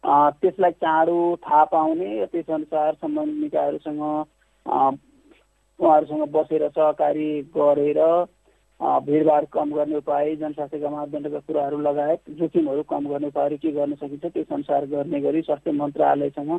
त्यसलाई 0.04 0.72
चाँडो 0.74 1.18
थाहा 1.46 1.64
पाउने 1.64 2.26
त्यसअनुसार 2.26 2.94
सम्बन्धित 2.94 3.42
निकायहरूसँग 3.42 4.02
उहाँहरूसँग 5.80 6.24
बसेर 6.32 6.68
सहकारी 6.70 7.42
गरेर 7.56 8.00
भिडभाड 9.06 9.46
कम 9.54 9.74
गर्ने 9.74 9.96
उपाय 9.96 10.36
जनस्वास्थ्यका 10.36 10.90
मापदण्डका 10.90 11.40
कुराहरू 11.40 11.78
लगायत 11.80 12.30
जोखिमहरू 12.40 12.84
कम 12.90 13.08
गर्ने 13.08 13.28
उपायहरू 13.28 13.58
के 13.58 13.72
गर्न 13.72 13.94
सकिन्छ 13.96 14.26
त्यस 14.26 14.52
अनुसार 14.52 14.86
गर्ने 14.86 15.20
गरी 15.22 15.42
स्वास्थ्य 15.42 15.72
मन्त्रालयसँग 15.72 16.52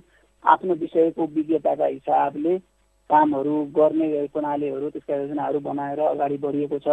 आफ्नो 0.44 0.74
विषयको 0.74 1.26
विज्ञताका 1.34 1.86
हिसाबले 1.86 2.58
कामहरू 3.10 3.56
गर्ने 3.74 4.26
प्रणालीहरू 4.26 4.90
त्यसका 4.90 5.16
योजनाहरू 5.16 5.60
बनाएर 5.60 6.00
अगाडि 6.00 6.36
बढिएको 6.38 6.78
छ। 6.78 6.88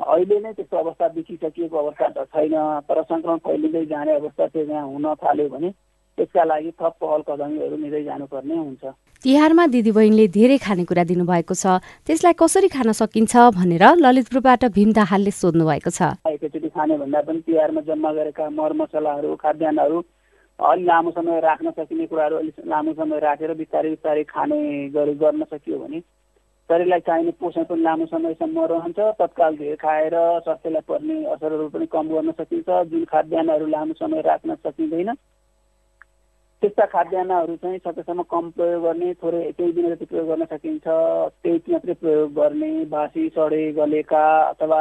अहिले 0.00 0.38
नै 0.40 0.52
त्यस्तो 0.52 0.76
अवस्था 0.76 1.08
देखिसकिएको 1.08 1.76
अवस्था 1.78 2.06
त 2.16 2.28
छैन 2.32 2.54
तर 2.88 3.02
सङ्क्रमण 3.02 3.38
फैलिँदै 3.46 3.84
जाने 3.92 4.12
अवस्था 4.14 4.46
चाहिँ 4.46 4.68
यहाँ 4.68 4.86
हुन 4.86 5.14
थाल्यो 5.24 5.48
भने 5.48 5.70
त्यसका 6.18 6.42
लागि 6.44 6.70
थप 6.80 6.94
पहल 7.00 7.20
कदमीहरू 7.28 7.76
लिँदै 7.76 8.02
जानुपर्ने 8.04 8.56
हुन्छ। 8.56 8.84
तिहारमा 9.24 9.64
दिदीबहिनीले 9.72 10.26
धेरै 10.36 10.58
खानेकुरा 10.66 11.04
दिनुभएको 11.10 11.54
छ। 11.54 11.80
त्यसलाई 12.06 12.34
कसरी 12.42 12.68
खान 12.76 12.92
सकिन्छ 12.92 13.34
भनेर 13.56 13.84
ललितपुरबाट 14.04 14.64
भीम 14.76 14.92
दाहालले 14.98 15.32
सोध्नु 15.40 15.64
भएको 15.64 15.90
छ। 15.90 16.00
एकैचोटि 16.24 16.68
खाने 16.76 16.96
भन्दा 17.00 17.20
पनि 17.28 17.40
तिहारमा 17.48 17.80
जम्मा 17.88 18.10
गरेका 18.20 18.44
मरमसलाहरू 18.52 19.34
खाद्यान्नहरू 19.44 19.98
अलि 20.58 20.84
लामो 20.84 21.10
समय 21.16 21.40
राख्न 21.40 21.70
सकिने 21.76 22.06
कुराहरू 22.06 22.36
अलिक 22.36 22.56
लामो 22.64 22.92
समय 23.00 23.18
राखेर 23.20 23.52
बिस्तारै 23.60 23.90
बिस्तारै 23.90 24.24
खाने 24.24 24.60
गरी 24.92 25.14
गर्न 25.20 25.44
सकियो 25.52 25.78
भने 25.78 26.00
शरीरलाई 26.70 27.00
चाहिने 27.00 27.30
पोषण 27.40 27.64
पनि 27.64 27.82
लामो 27.82 28.06
समयसम्म 28.06 28.64
रहन्छ 28.64 28.98
तत्काल 29.18 29.56
धेर 29.56 29.74
खाएर 29.76 30.14
स्वास्थ्यलाई 30.40 30.82
पर्ने 30.88 31.16
असरहरू 31.24 31.68
पनि 31.68 31.86
कम 31.86 32.08
गर्न 32.08 32.30
सकिन्छ 32.32 32.68
जुन 32.90 33.04
खाद्यान्नहरू 33.04 33.66
लामो 33.66 33.94
समय 33.94 34.20
राख्न 34.22 34.54
सकिँदैन। 34.56 35.14
त्यस्ता 36.62 36.84
खाद्यान्नहरू 36.86 37.56
चाहिँ 37.56 37.78
सकेसम्म 37.78 38.22
कम 38.22 38.50
प्रयोग 38.50 38.82
गर्ने 38.82 39.12
थोरै 39.14 39.42
केही 39.52 39.72
दिन 39.72 39.88
जति 39.88 40.04
प्रयोग 40.04 40.28
गर्न 40.28 40.44
सकिन्छ 40.44 40.84
त्यही 40.86 41.72
मात्रै 41.72 41.94
प्रयोग 41.94 42.32
गर्ने 42.34 42.72
बासी 42.90 43.28
सडे 43.28 43.62
गलेका 43.72 44.26
अथवा 44.42 44.80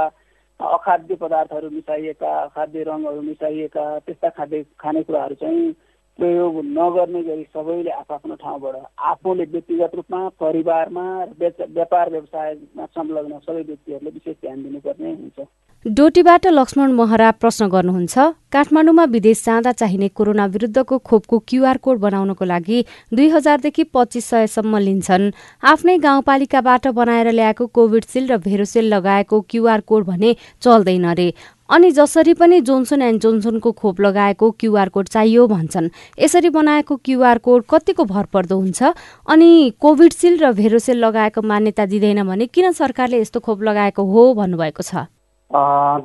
अखाद्य 0.59 1.15
पदार्थहरू 1.15 1.69
मिसाइएका 1.69 2.33
खाद्य 2.47 2.83
रङहरू 2.83 3.21
मिसाइएका 3.21 3.85
त्यस्ता 3.99 4.29
खाद्य 4.29 4.63
खानेकुराहरू 4.79 5.35
चाहिँ 5.35 5.73
प्रयोग 6.19 6.55
नगर्ने 6.67 7.21
गरी 7.23 7.43
सबैले 7.45 7.91
आफ्नो 7.91 8.35
ठाउँबाट 8.35 8.75
आफूले 9.11 9.43
व्यक्तिगत 9.51 9.95
रूपमा 9.95 10.19
परिवारमा 10.39 11.05
व्यापार 11.41 12.09
व्यवसायमा 12.11 12.85
संलग्न 12.87 13.39
सबै 13.39 13.61
व्यक्तिहरूले 13.61 14.09
विशेष 14.09 14.35
ध्यान 14.41 14.63
दिनुपर्ने 14.63 15.11
हुन्छ। 15.11 15.47
डोटीबाट 15.85 16.45
लक्ष्मण 16.47 16.91
महरा 16.91 17.29
प्रश्न 17.31 17.67
गर्नुहुन्छ 17.69 18.17
काठमाडौँमा 18.51 19.03
विदेश 19.05 19.43
जाँदा 19.45 19.71
चाहिने 19.71 20.07
कोरोना 20.09 20.45
विरुद्धको 20.45 20.97
खोपको 20.99 21.39
क्युआर 21.49 21.77
कोड 21.77 21.99
बनाउनको 21.99 22.45
लागि 22.45 22.79
दुई 23.13 23.27
हजारदेखि 23.29 23.83
पच्चिस 23.93 24.25
सयसम्म 24.25 24.77
लिन्छन्। 24.77 25.29
आफ्नै 25.63 25.97
गाउँपालिकाबाट 25.97 26.87
बनाएर 26.95 27.31
ल्याएको 27.31 27.67
कोभिडसिल्ड 27.67 28.31
र 28.31 28.37
भेरोसेल 28.39 28.85
लगाएको 28.93 29.41
क्युआर 29.49 29.81
कोड 29.81 30.05
भने 30.05 30.35
चल्दैन 30.63 31.05
रे। 31.13 31.27
अनि 31.69 31.89
जसरी 31.91 32.33
पनि 32.33 32.59
जोन्सन 32.61 33.01
एन्ड 33.01 33.21
जोन्सनको 33.21 33.71
खोप 33.71 34.01
लगाएको 34.01 34.49
क्युआर 34.51 34.89
कोड 34.89 35.07
चाहियो 35.07 35.47
भन्छन्। 35.47 35.89
यसरी 36.19 36.49
बनाएको 36.49 36.95
क्युआर 36.95 37.37
कोड 37.37 37.63
कतिको 37.69 38.03
भरपर्दो 38.05 38.55
हुन्छ? 38.55 38.83
अनि 39.27 39.49
कोभिडसिल्ड 39.81 40.43
र 40.43 40.51
भेरोसेल 40.53 40.97
लगाएको 41.05 41.41
मान्यता 41.41 41.85
दिँदैन 41.85 42.23
भने 42.23 42.45
किन 42.47 42.71
सरकारले 42.71 43.21
यस्तो 43.21 43.39
खोप 43.39 43.63
लगाएको 43.63 44.03
हो 44.05 44.33
भन्नुभएको 44.33 44.83
छ? 44.83 45.09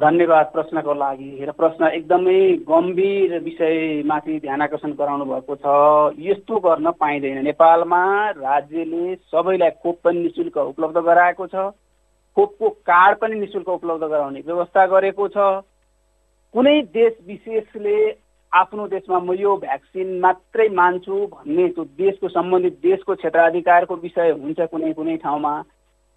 धन्यवाद 0.00 0.46
प्रश्नको 0.52 0.94
लागि। 0.94 1.44
र 1.44 1.50
प्रश्न 1.52 1.86
एकदमै 1.92 2.40
गम्भीर 2.64 3.38
विषयमाथि 3.44 4.38
ध्यान 4.40 4.62
आकर्षण 4.62 4.90
गराउनु 4.96 5.24
भएको 5.24 5.54
छ। 5.56 6.16
यस्तो 6.20 6.58
गर्न 6.60 6.90
पाइँदैन। 7.00 7.42
नेपालमा 7.44 8.02
राज्यले 8.40 9.14
सबैलाई 9.28 9.70
खोप 9.82 9.96
पनि 10.04 10.18
निशुल्क 10.20 10.56
उपलब्ध 10.56 10.96
गराएको 11.04 11.46
छ। 11.46 11.72
खोपको 12.40 12.68
कार्ड 12.88 13.18
पनि 13.18 13.40
निशुल्क 13.40 13.68
उपलब्ध 13.68 14.04
गराउने 14.04 14.40
व्यवस्था 14.40 14.86
गरेको 14.86 15.28
छ। 15.28 15.62
कुनै 16.54 16.80
देश 16.92 17.12
विशेषले 17.26 17.96
आफ्नो 18.52 18.86
देशमा 18.88 19.18
म 19.18 19.32
यो 19.32 19.56
भ्याक्सिन 19.56 20.18
मात्रै 20.20 20.68
मान्छु 20.68 21.16
भन्ने 21.26 21.68
त्यो 21.68 21.84
देशको 21.98 22.28
सम्बन्धित 22.28 22.78
देशको 22.82 23.14
क्षेत्राधिकारको 23.14 23.96
विषय 23.96 24.30
हुन्छ 24.32 24.60
कुनै 24.70 24.92
कुनै 24.92 25.16
ठाउँमा 25.16 25.52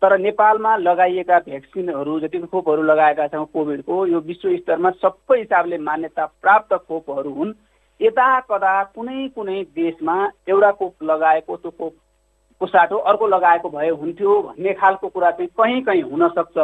तर 0.01 0.17
नेपालमा 0.19 0.75
लगाइएका 0.77 1.39
भ्याक्सिनहरू 1.39 2.19
जति 2.19 2.39
खोपहरू 2.47 2.83
लगाएका 2.83 3.27
छौँ 3.27 3.45
कोभिडको 3.53 4.05
यो 4.07 4.19
विश्व 4.21 4.55
स्तरमा 4.57 4.91
सबै 5.03 5.37
हिसाबले 5.39 5.77
मान्यता 5.77 6.25
प्राप्त 6.41 6.73
खोपहरू 6.87 7.33
हुन्। 7.33 7.53
यता 8.01 8.27
कदा 8.49 8.73
कुनै 8.95 9.27
कुनै 9.27 9.63
देशमा 9.75 10.15
एउटा 10.49 10.71
खोप 10.71 11.03
लगाएको 11.03 11.57
त्यो 11.57 11.71
खोप 11.71 11.93
को 12.63 12.67
साटो 12.67 12.97
अर्को 13.11 13.27
लगाएको 13.27 13.69
भए 13.69 13.89
हुन्थ्यो 13.91 14.41
भन्ने 14.41 14.73
खालको 14.73 15.07
कुरा 15.09 15.31
चाहिँ 15.31 15.47
कहीँ 15.51 15.81
कहीँ 15.83 16.01
हुनसक्छ। 16.01 16.57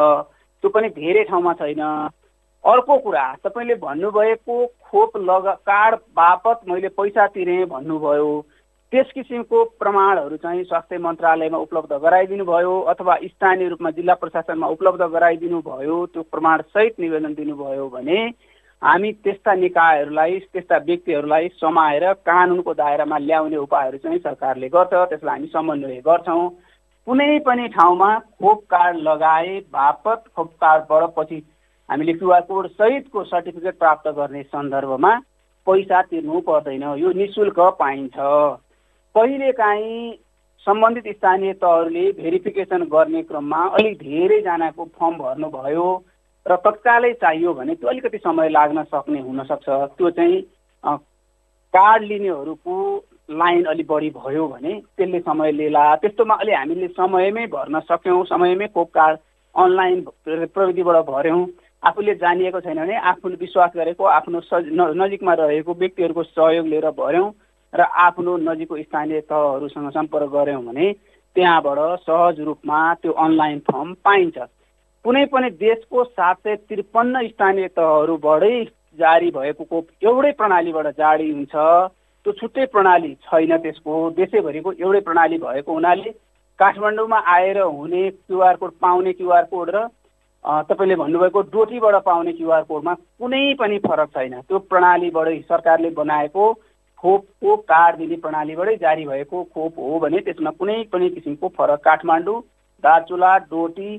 त्यो 0.63 0.69
पनि 0.71 0.89
धेरै 0.95 1.23
ठाउँमा 1.23 1.53
छैन। 1.53 1.81
अर्को 2.63 2.97
कुरा 2.97 3.25
तपाईँले 3.43 3.75
भन्नुभएको 3.77 4.55
खोप 4.87 5.17
लगा 5.19 5.53
कार्ड 5.67 5.95
बापत 6.15 6.61
मैले 6.69 6.87
पैसा 6.95 7.27
तिरेँ 7.27 7.65
भन्नुभयो। 7.65 8.31
त्यस 8.93 9.11
किसिमको 9.11 9.63
प्रमाणहरू 9.79 10.37
चाहिँ 10.37 10.63
स्वास्थ्य 10.63 10.97
मन्त्रालयमा 10.97 11.57
उपलब्ध 11.57 11.93
गराइदिनु 11.99 12.45
भयो 12.45 12.79
अथवा 12.89 13.15
स्थानीय 13.25 13.67
रूपमा 13.69 13.89
जिल्ला 13.91 14.13
प्रशासनमा 14.13 14.67
उपलब्ध 14.67 15.01
गराइदिनु 15.13 15.59
भयो 15.61 16.05
त्यो 16.05 16.23
प्रमाणसहित 16.31 16.99
निवेदन 16.99 17.33
दिनुभयो 17.33 17.87
भने 17.89 18.19
हामी 18.81 19.11
त्यस्ता 19.23 19.53
निकायहरूलाई 19.55 20.39
त्यस्ता 20.39 20.77
व्यक्तिहरूलाई 20.87 21.47
समाएर 21.55 22.03
कानुनको 22.23 22.73
दायरामा 22.73 23.17
ल्याउने 23.19 23.57
उपायहरू 23.57 23.97
चाहिँ 23.97 24.19
सरकारले 24.19 24.69
गर्छ 24.69 24.93
त्यसलाई 24.93 25.35
हामी 25.35 25.47
समन्वय 25.47 25.99
गर्छौँ। 26.05 26.49
कुनै 27.07 27.39
पनि 27.45 27.67
ठाउँमा 27.75 28.09
खोप 28.39 28.59
कार्ड 28.71 28.97
लगाए 29.03 29.59
बापत 29.71 30.23
खोप 30.35 30.51
कार्डबाट 30.61 31.03
पछि 31.17 31.41
हामीले 31.89 32.13
क्युआर 32.13 32.41
कोड 32.47 32.67
सहितको 32.69 33.23
सर्टिफिकेट 33.23 33.77
प्राप्त 33.79 34.07
गर्ने 34.15 34.43
सन्दर्भमा 34.45 35.13
पैसा 35.67 36.01
तिर्नु 36.01 36.39
पर्दैन। 36.47 36.83
यो 36.99 37.11
नि 37.11 37.27
शुल्क 37.35 37.59
पाइन्छ। 37.79 38.15
कहिलेकाहीँ 39.15 40.11
सम्बन्धित 40.67 41.07
स्थानीय 41.17 41.53
तहहरूले 41.53 42.11
भेरिफिकेसन 42.13 42.83
गर्ने 42.93 43.21
क्रममा 43.23 43.61
अलिक 43.75 43.97
धेरैजनाको 43.97 44.85
फर्म 44.85 45.17
भर्नुभयो। 45.17 45.87
र 46.49 46.55
तत्कालै 46.57 47.13
चाहियो 47.21 47.53
भने 47.53 47.75
त्यो 47.75 47.89
अलिकति 47.89 48.17
समय 48.19 48.49
लाग्न 48.49 48.83
सक्ने 48.83 49.19
हुनसक्छ। 49.21 49.69
त्यो 49.97 50.09
चाहिँ 50.09 50.41
कार्ड 51.73 52.03
लिनेहरूको 52.03 52.75
लाइन 53.31 53.63
अलिक 53.71 53.87
बढी 53.87 54.09
भयो 54.09 54.47
भने 54.47 54.73
त्यसले 54.97 55.19
समय 55.19 55.51
लिएला। 55.51 55.83
त्यस्तोमा 55.95 56.35
अलि 56.35 56.53
हामीले 56.53 56.87
समयमै 56.97 57.45
भर्न 57.47 57.79
सक्यौँ 57.85 58.23
समयमै 58.25 58.67
खोप 58.67 58.89
कार्ड 58.89 59.17
अनलाइन 59.55 60.01
प्रविधिबाट 60.25 61.05
भऱ्यौँ 61.05 61.45
आफूले 61.83 62.15
जानिएको 62.15 62.59
छैन 62.59 62.77
भने 62.77 62.95
आफूले 63.11 63.35
विश्वास 63.39 63.71
गरेको 63.75 64.03
आफ्नो 64.09 64.39
सज 64.41 64.65
नजिकमा 64.73 65.33
रहेको 65.35 65.73
व्यक्तिहरूको 65.73 66.23
सहयोग 66.25 66.67
लिएर 66.67 66.89
भऱ्यौँ 66.97 67.31
र 67.73 67.81
आफ्नो 68.03 68.37
नजिकको 68.43 68.77
स्थानीय 68.79 69.21
तहहरूसँग 69.29 69.89
सम्पर्क 69.91 70.31
गऱ्यौँ 70.33 70.63
भने 70.65 70.91
त्यहाँबाट 71.35 71.79
सहज 72.01 72.39
रूपमा 72.41 72.79
त्यो 72.95 73.11
अनलाइन 73.25 73.59
फर्म 73.69 73.93
पाइन्छ। 74.05 74.37
कुनै 75.05 75.25
पनि 75.25 75.49
देशको 75.59 76.03
सात 76.05 76.37
सय 76.37 76.55
त्रिपन्न 76.69 77.27
स्थानीय 77.27 77.67
तहहरूबाटै 77.75 78.55
जारी 78.99 79.29
भएको 79.31 79.83
एउटै 80.03 80.31
प्रणालीबाट 80.39 80.87
जारी 80.97 81.29
हुन्छ 81.29 81.53
त्यो 82.25 82.31
छुट्टै 82.39 82.65
प्रणाली 82.73 83.13
छैन 83.27 83.55
त्यसको। 83.57 83.99
देशैभरिको 84.17 84.73
एउटै 84.73 84.99
प्रणाली 85.01 85.37
भएको 85.43 85.73
हुनाले 85.73 86.11
काठमाडौँमा 86.59 87.19
आएर 87.35 87.59
हुने 87.59 88.09
क्युआर 88.09 88.55
कोड 88.57 88.71
पाउने 88.81 89.13
क्युआर 89.13 89.47
कोड 89.53 89.71
र 89.75 89.85
तपाईँले 90.67 90.95
भन्नुभएको 90.95 91.41
डोटीबाट 91.53 91.95
पाउने 92.03 92.33
क्युआर 92.33 92.63
कोडमा 92.67 92.93
कुनै 92.93 93.41
पनि 93.59 93.79
फरक 93.87 94.11
छैन। 94.17 94.35
त्यो 94.41 94.59
प्रणालीबाटै 94.67 95.37
सरकारले 95.47 95.89
बनाएको 95.95 96.51
खोपको 97.03 97.55
कार्ड 97.71 97.97
दिने 97.97 98.15
प्रणालीबाटै 98.19 98.75
जारी 98.77 99.05
भएको 99.07 99.43
खोप 99.55 99.79
हो 99.79 99.99
भने 99.99 100.19
त्यसमा 100.27 100.55
कुनै 100.59 100.77
पनि 100.91 101.09
किसिमको 101.09 101.47
फरक। 101.57 101.83
काठमाडौँ 101.83 102.37
दार्चुला 102.83 103.33
डोटी 103.47 103.91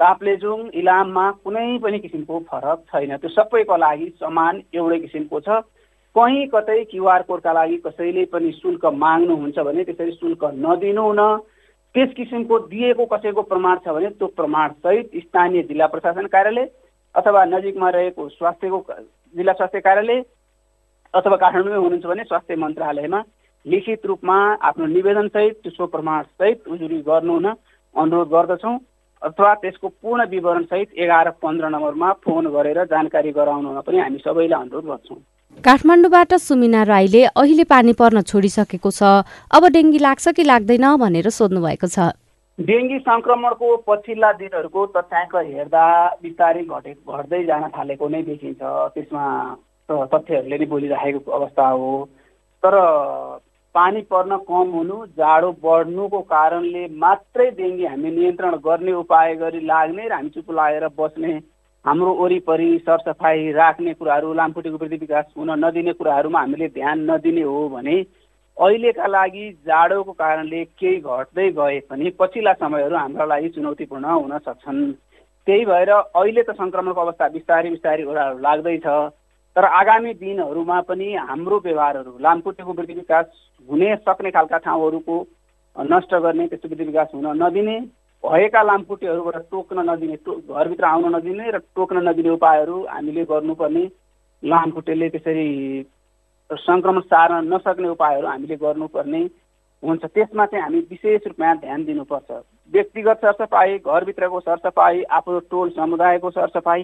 ताप्लेजुङ 0.00 0.60
इलाममा 0.80 1.24
कुनै 1.44 1.78
पनि 1.82 1.98
किसिमको 1.98 2.38
फरक 2.50 2.78
छैन। 2.90 3.16
त्यो 3.16 3.30
सबैको 3.30 3.76
लागि 3.76 4.06
समान 4.20 4.62
एउटै 4.74 4.98
किसिमको 5.00 5.40
छ। 5.40 5.60
कहीँ 6.16 6.46
कतै 6.52 6.78
क्युआर 6.90 7.22
कोडका 7.28 7.52
लागि 7.52 7.76
कसैले 7.86 8.24
पनि 8.32 8.50
शुल्क 8.60 8.84
माग्नुहुन्छ 9.02 9.58
भने 9.68 9.84
त्यसरी 9.84 10.12
शुल्क 10.12 10.44
नदिनु 10.64 11.06
न 11.12 11.22
त्यस 11.94 12.10
किसिमको 12.16 12.58
दिएको 12.72 13.04
कसैको 13.06 13.42
प्रमाण 13.50 13.76
छ 13.84 13.88
भने 13.96 14.08
त्यो 14.20 14.26
प्रमाणसहित 14.36 15.10
स्थानीय 15.22 15.62
जिल्ला 15.68 15.86
प्रशासन 15.92 16.26
कार्यालय 16.34 16.68
अथवा 17.14 17.44
नजिकमा 17.52 17.90
रहेको 17.96 18.28
स्वास्थ्यको 18.28 18.80
जिल्ला 19.34 19.52
स्वास्थ्य 19.52 19.80
कार्यालय 19.80 20.20
अथवा 21.14 21.36
काठमाडौँमै 21.36 21.78
हुनुहुन्छ 21.78 22.06
भने 22.06 22.24
स्वास्थ्य 22.24 22.56
मन्त्रालयमा 22.64 23.20
लिखित 23.66 24.06
रूपमा 24.06 24.36
आफ्नो 24.68 24.86
निवेदनसहित 24.86 25.54
त्यसको 25.62 25.86
प्रमाणसहित 25.94 26.68
उजुरी 26.68 27.00
गर्नु 27.08 27.32
हुन 27.32 27.46
अनुरोध 27.94 28.28
गर्दछौँ। 28.28 28.76
अथवा 29.26 29.54
त्यसको 29.62 29.88
पूर्ण 29.88 30.24
विवरणसहित 30.30 30.98
एघार 31.04 31.30
पन्ध्र 31.42 31.68
नम्बरमा 31.68 32.12
फोन 32.24 32.46
गरेर 32.56 32.84
जानकारी 32.90 33.30
गराउन 33.38 33.80
पनि 33.86 33.98
हामी 33.98 34.18
सबैलाई 34.24 34.60
अनुरोध 34.60 34.84
गर्छौँ। 34.86 35.18
काठमाडौँबाट 35.64 36.34
सुमिना 36.38 36.82
राईले 36.84 37.22
अहिले 37.34 37.64
पानी 37.64 37.92
पर्न 37.98 38.20
छोडिसकेको 38.30 38.90
छ। 38.90 39.02
अब 39.50 39.62
डेङ्गी 39.76 39.98
लाग्छ 39.98 40.28
कि 40.36 40.44
लाग्दैन 40.44 40.86
भनेर 41.02 41.28
सोध्नु 41.32 41.60
भएको 41.66 41.88
छ। 41.88 42.12
डेङ्गी 42.58 42.98
सङ्क्रमणको 43.08 43.68
पछिल्ला 43.88 44.32
दिनहरूको 44.40 44.86
तथ्याङ्क 44.96 45.34
हेर्दा 45.36 45.86
बिस्तारै 46.22 46.62
घटे 46.64 46.92
घट्दै 47.04 47.42
जान 47.50 47.64
थालेको 47.76 48.08
नै 48.08 48.22
देखिन्छ। 48.30 48.62
त्यसमा 48.94 49.24
तथ्यहरूले 50.12 50.58
नै 50.58 50.66
बोलिराखेको 50.66 51.30
अवस्था 51.38 51.66
हो। 51.68 51.90
तर 52.62 52.74
पानी 53.76 54.00
पर्न 54.10 54.36
कम 54.48 54.70
हुनु 54.74 54.94
जाडो 55.18 55.50
बढ्नुको 55.62 56.20
कारणले 56.28 56.84
मात्रै 57.00 57.50
डेङ्गी 57.56 57.86
हामी 57.86 58.10
नियन्त्रण 58.12 58.54
गर्ने 58.64 58.92
उपाय 59.00 59.34
गरी 59.36 59.60
लाग्ने 59.66 60.08
र 60.08 60.12
हामी 60.12 60.30
चुप 60.36 60.52
लागेर 60.58 60.86
बस्ने 60.98 61.32
हाम्रो 61.84 62.12
वरिपरि 62.20 62.68
सरसफाइ 62.86 63.50
राख्ने 63.52 63.92
कुराहरू 63.94 64.32
लामखुट्टेको 64.34 64.78
वृद्धि 64.78 64.96
विकास 64.98 65.26
हुन 65.38 65.50
नदिने 65.64 65.92
कुराहरूमा 65.98 66.40
हामीले 66.40 66.68
ध्यान 66.78 67.04
नदिने 67.10 67.42
हो 67.50 67.68
भने 67.74 67.96
अहिलेका 68.56 69.06
लागि 69.08 69.44
जाडोको 69.66 70.12
कारणले 70.22 70.64
केही 70.80 70.96
घट्दै 71.14 71.48
गए 71.58 71.78
पनि 71.90 72.10
पछिल्ला 72.18 72.52
समयहरू 72.62 72.96
हाम्रा 72.96 73.24
लागि 73.32 73.48
चुनौतीपूर्ण 73.54 74.04
हुन 74.04 74.38
सक्छन्। 74.38 74.80
त्यही 75.46 75.64
भएर 75.66 75.90
अहिले 75.92 76.42
त 76.42 76.56
सङ्क्रमणको 76.60 77.00
अवस्था 77.00 77.28
बिस्तारै 77.36 77.70
बिस्तारै 77.70 78.04
ओह्रालो 78.04 78.38
लाग्दैछ। 78.46 78.86
तर 79.56 79.64
आगामी 79.64 80.12
दिनहरूमा 80.14 80.80
पनि 80.82 81.12
हाम्रो 81.18 81.58
व्यवहारहरू 81.64 82.18
लामखुट्टेको 82.20 82.72
वृद्धि 82.72 82.94
विकास 82.94 83.26
हुने 83.68 83.94
सक्ने 83.98 84.30
खालका 84.30 84.58
ठाउँहरूको 84.60 85.14
नष्ट 85.76 86.14
गर्ने 86.14 86.46
त्यस्तो 86.48 86.68
वृद्धि 86.68 86.84
विकास 86.84 87.08
हुन 87.14 87.26
नदिने 87.42 87.78
भएका 88.24 88.62
लामखुट्टेहरूबाट 88.62 89.36
टोक्न 89.50 89.88
नदिने 89.90 90.16
टो 90.26 90.32
घरभित्र 90.50 90.84
आउन 90.84 91.14
नदिने 91.14 91.50
र 91.50 91.58
टोक्न 91.76 92.08
नदिने 92.08 92.30
उपायहरू 92.30 92.76
हामीले 92.86 93.24
गर्नुपर्ने 93.24 93.84
लामखुट्टेले 94.42 95.08
त्यसरी 95.08 95.48
सङ्क्रमण 96.50 97.00
सार्न 97.08 97.54
नसक्ने 97.54 97.88
उपायहरू 97.88 98.26
हामीले 98.26 98.56
गर्नुपर्ने 98.56 99.22
हुन्छ। 99.82 100.04
त्यसमा 100.06 100.46
चाहिँ 100.46 100.62
हामी 100.64 100.80
विशेष 100.90 101.26
रूपमा 101.26 101.54
ध्यान 101.54 101.84
दिनुपर्छ। 101.84 102.30
व्यक्तिगत 102.72 103.24
सरसफाइ 103.24 103.78
घरभित्रको 103.78 104.40
सरसफाइ 104.40 105.02
आफ्नो 105.10 105.38
टोल 105.50 105.70
समुदायको 105.70 106.30
सरसफाइ 106.30 106.82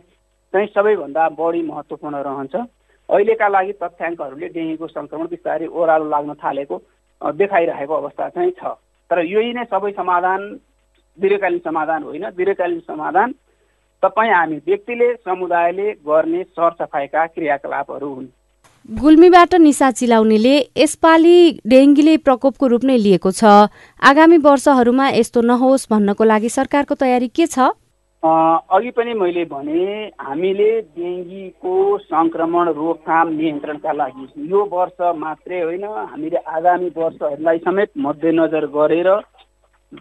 चाहिँ 0.53 0.67
सबैभन्दा 0.75 1.29
बढी 1.39 1.63
महत्त्वपूर्ण 1.63 2.17
रहन्छ। 2.23 2.55
अहिलेका 3.09 3.49
लागि 3.49 3.73
तथ्याङ्कहरूले 3.83 4.49
डेङ्गीको 4.49 4.87
सङ्क्रमण 4.89 5.27
बिस्तारै 5.29 5.67
ओह्रालो 5.69 6.09
लाग्न 6.09 6.35
थालेको 6.43 6.77
देखाइरहेको 7.21 7.95
अवस्था 7.95 8.29
चाहिँ 8.29 8.53
छ। 8.61 8.77
तर 9.11 9.19
यही 9.25 9.53
नै 9.53 9.65
सबै 9.71 9.91
समाधान 9.93 10.41
दीर्घकालीन 11.19 11.61
समाधान 11.65 12.03
होइन। 12.03 12.25
दीर्घकालीन 12.37 12.81
समाधान 12.81 13.35
तपाईँ 14.03 14.33
हामी 14.33 14.57
व्यक्तिले 14.67 15.09
समुदायले 15.15 15.91
गर्ने 16.07 16.43
सरसफाइका 16.45 17.27
क्रियाकलापहरू 17.27 18.09
हुन्। 18.15 18.31
गुल्मीबाट 18.89 19.55
निसा 19.63 19.91
चिलाउनेले 19.91 20.55
यसपालि 20.77 21.37
डेङ्गीले 21.67 22.17
प्रकोपको 22.27 22.67
रूप 22.67 22.85
नै 22.85 22.97
लिएको 22.99 23.31
छ। 23.31 23.69
आगामी 24.03 24.39
वर्षहरूमा 24.47 25.09
यस्तो 25.11 25.41
नहोस् 25.41 25.87
भन्नको 25.91 26.25
लागि 26.25 26.49
सरकारको 26.49 26.95
तयारी 26.95 27.29
के 27.29 27.47
छ? 27.47 27.71
अघि 28.23 28.91
पनि 28.91 29.15
मैले 29.15 29.45
भने 29.45 29.85
हामीले 30.21 30.67
डेङ्गीको 30.95 31.73
सङ्क्रमण 32.01 32.69
रोकथाम 32.73 33.29
नियन्त्रणका 33.29 33.93
लागि 33.93 34.27
यो 34.51 34.61
वर्ष 34.73 35.01
मात्रै 35.17 35.61
होइन 35.61 35.85
हामीले 35.85 36.43
आगामी 36.51 36.91
वर्षहरूलाई 36.97 37.59
समेत 37.59 37.91
मध्यनजर 37.99 38.67
गरेर 38.67 39.09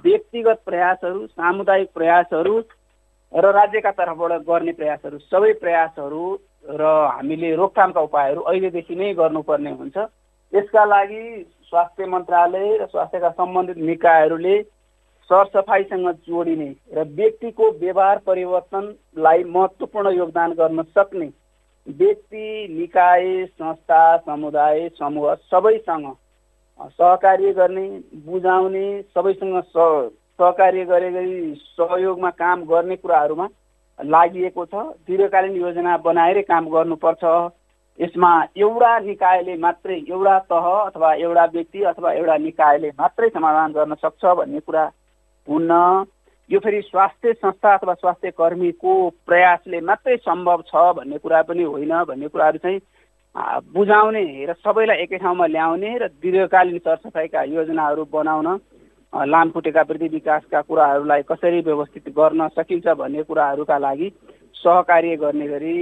व्यक्तिगत 0.03 0.61
प्रयासहरू 0.65 1.25
सामुदायिक 1.29 1.89
प्रयासहरू 1.93 2.53
र 3.33 3.51
राज्यका 3.51 3.91
तर्फबाट 3.93 4.45
गर्ने 4.47 4.71
प्रयासहरू 4.73 5.17
सबै 5.25 5.53
प्रयासहरू 5.57 6.25
र 6.75 6.91
हामीले 7.09 7.55
रोकथामका 7.55 8.01
उपायहरू 8.01 8.41
अहिलेदेखि 8.43 8.95
नै 8.95 9.13
गर्नुपर्ने 9.15 9.71
हुन्छ। 9.71 9.97
यसका 10.53 10.85
लागि 10.85 11.23
स्वास्थ्य 11.69 12.05
मन्त्रालय 12.05 12.69
र 12.77 12.85
स्वास्थ्यका 12.85 13.33
सम्बन्धित 13.33 13.81
निकायहरूले 13.89 14.55
सरसफाइसँग 15.31 16.07
जोडिने 16.27 16.69
र 16.93 17.03
व्यक्तिको 17.15 17.69
व्यवहार 17.79 18.17
परिवर्तनलाई 18.25 19.43
महत्त्वपूर्ण 19.49 20.11
योगदान 20.13 20.51
गर्न 20.53 20.81
सक्ने 20.91 21.29
व्यक्ति 21.87 22.67
निकाय 22.71 23.45
संस्था 23.45 24.01
समुदाय 24.17 24.87
समूह 24.99 25.33
सबैसँग 25.51 26.11
सहकार्य 26.79 27.53
गर्ने 27.53 27.87
बुझाउने 28.25 28.85
सबैसँग 29.15 29.61
सहकार्य 29.67 30.85
गरे 30.85 31.11
गरी 31.11 31.53
सहयोगमा 31.55 32.29
काम 32.35 32.63
गर्ने 32.65 32.95
कुराहरूमा 32.97 33.47
लागि 33.99 34.49
छ। 34.49 34.83
दीर्घकालीन 35.07 35.55
योजना 35.55 35.97
बनाएरै 36.05 36.41
काम 36.43 36.69
गर्नुपर्छ। 36.69 37.23
यसमा 37.99 38.31
एउटा 38.57 38.97
निकायले 38.99 39.55
मात्रै 39.57 39.97
एउटा 40.09 40.39
तह 40.51 40.65
अथवा 40.71 41.13
एउटा 41.15 41.45
व्यक्ति 41.53 41.83
अथवा 41.89 42.13
एउटा 42.13 42.37
निकायले 42.37 42.89
मात्रै 42.99 43.29
समाधान 43.29 43.71
गर्न 43.71 43.95
सक्छ 43.95 44.25
भन्ने 44.25 44.59
कुरा 44.59 44.85
हुन्न। 45.47 46.05
यो 46.49 46.59
फेरि 46.59 46.81
स्वास्थ्य 46.83 47.33
संस्था 47.33 47.73
अथवा 47.73 47.93
स्वास्थ्य 47.95 48.29
कर्मीको 48.33 48.93
प्रयासले 49.27 49.79
मात्रै 49.81 50.17
सम्भव 50.19 50.61
छ 50.67 50.75
भन्ने 50.95 51.17
कुरा 51.17 51.41
पनि 51.43 51.63
होइन 51.65 51.93
भन्ने 52.03 52.27
कुराहरू 52.27 52.57
चाहिँ 52.59 52.79
बुझाउने 53.71 54.23
र 54.45 54.53
सबैलाई 54.55 55.03
एकै 55.03 55.17
ठाउँमा 55.17 55.45
ल्याउने 55.47 55.97
र 55.97 56.07
दीर्घकालीन 56.19 56.77
सरसफाइका 56.79 57.43
योजनाहरू 57.49 58.05
बनाउन 58.11 58.47
लामखुट्टेका 59.13 59.81
वृद्धि 59.83 60.07
विकासका 60.09 60.61
कुराहरूलाई 60.63 61.21
कसरी 61.23 61.59
व्यवस्थित 61.61 62.09
गर्न 62.11 62.47
सकिन्छ 62.51 62.87
भन्ने 62.97 63.23
कुराहरूका 63.23 63.77
लागि 63.79 64.11
सहकार्य 64.55 65.15
गर्ने 65.17 65.47
गरी 65.47 65.75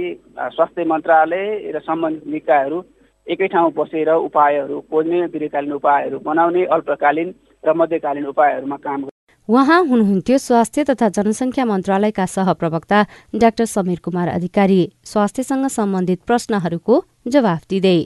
स्वास्थ्य 0.48 0.84
मन्त्रालय 0.86 1.46
र 1.74 1.78
सम्बन्धित 1.82 2.26
निकायहरू 2.28 2.82
एकै 3.26 3.46
ठाउँ 3.48 3.72
बसेर 3.74 4.10
उपायहरू 4.22 4.80
खोज्ने 4.86 5.26
दीर्घकालीन 5.28 5.72
उपायहरू 5.74 6.18
बनाउने 6.24 6.64
अल्पकालीन 6.70 7.34
र 7.64 7.74
मध्यकालीन 7.76 8.26
उपायहरूमा 8.28 8.76
काम 8.78 9.08
उहाँ 9.50 9.78
हुनुहुन्थ्यो 9.84 10.36
स्वास्थ्य 10.38 10.82
तथा 10.84 11.08
जनसङ्ख्या 11.10 11.64
मन्त्रालयका 11.64 12.26
सहप्रवक्ता 12.26 12.98
डाक्टर 13.34 13.64
समीर 13.66 13.98
कुमार 13.98 14.28
अधिकारी। 14.28 14.80
स्वास्थ्यसँग 15.04 15.66
सम्बन्धित 15.66 16.20
प्रश्नहरूको 16.22 17.02
जवाफ 17.26 17.62
दिँदै। 17.70 17.98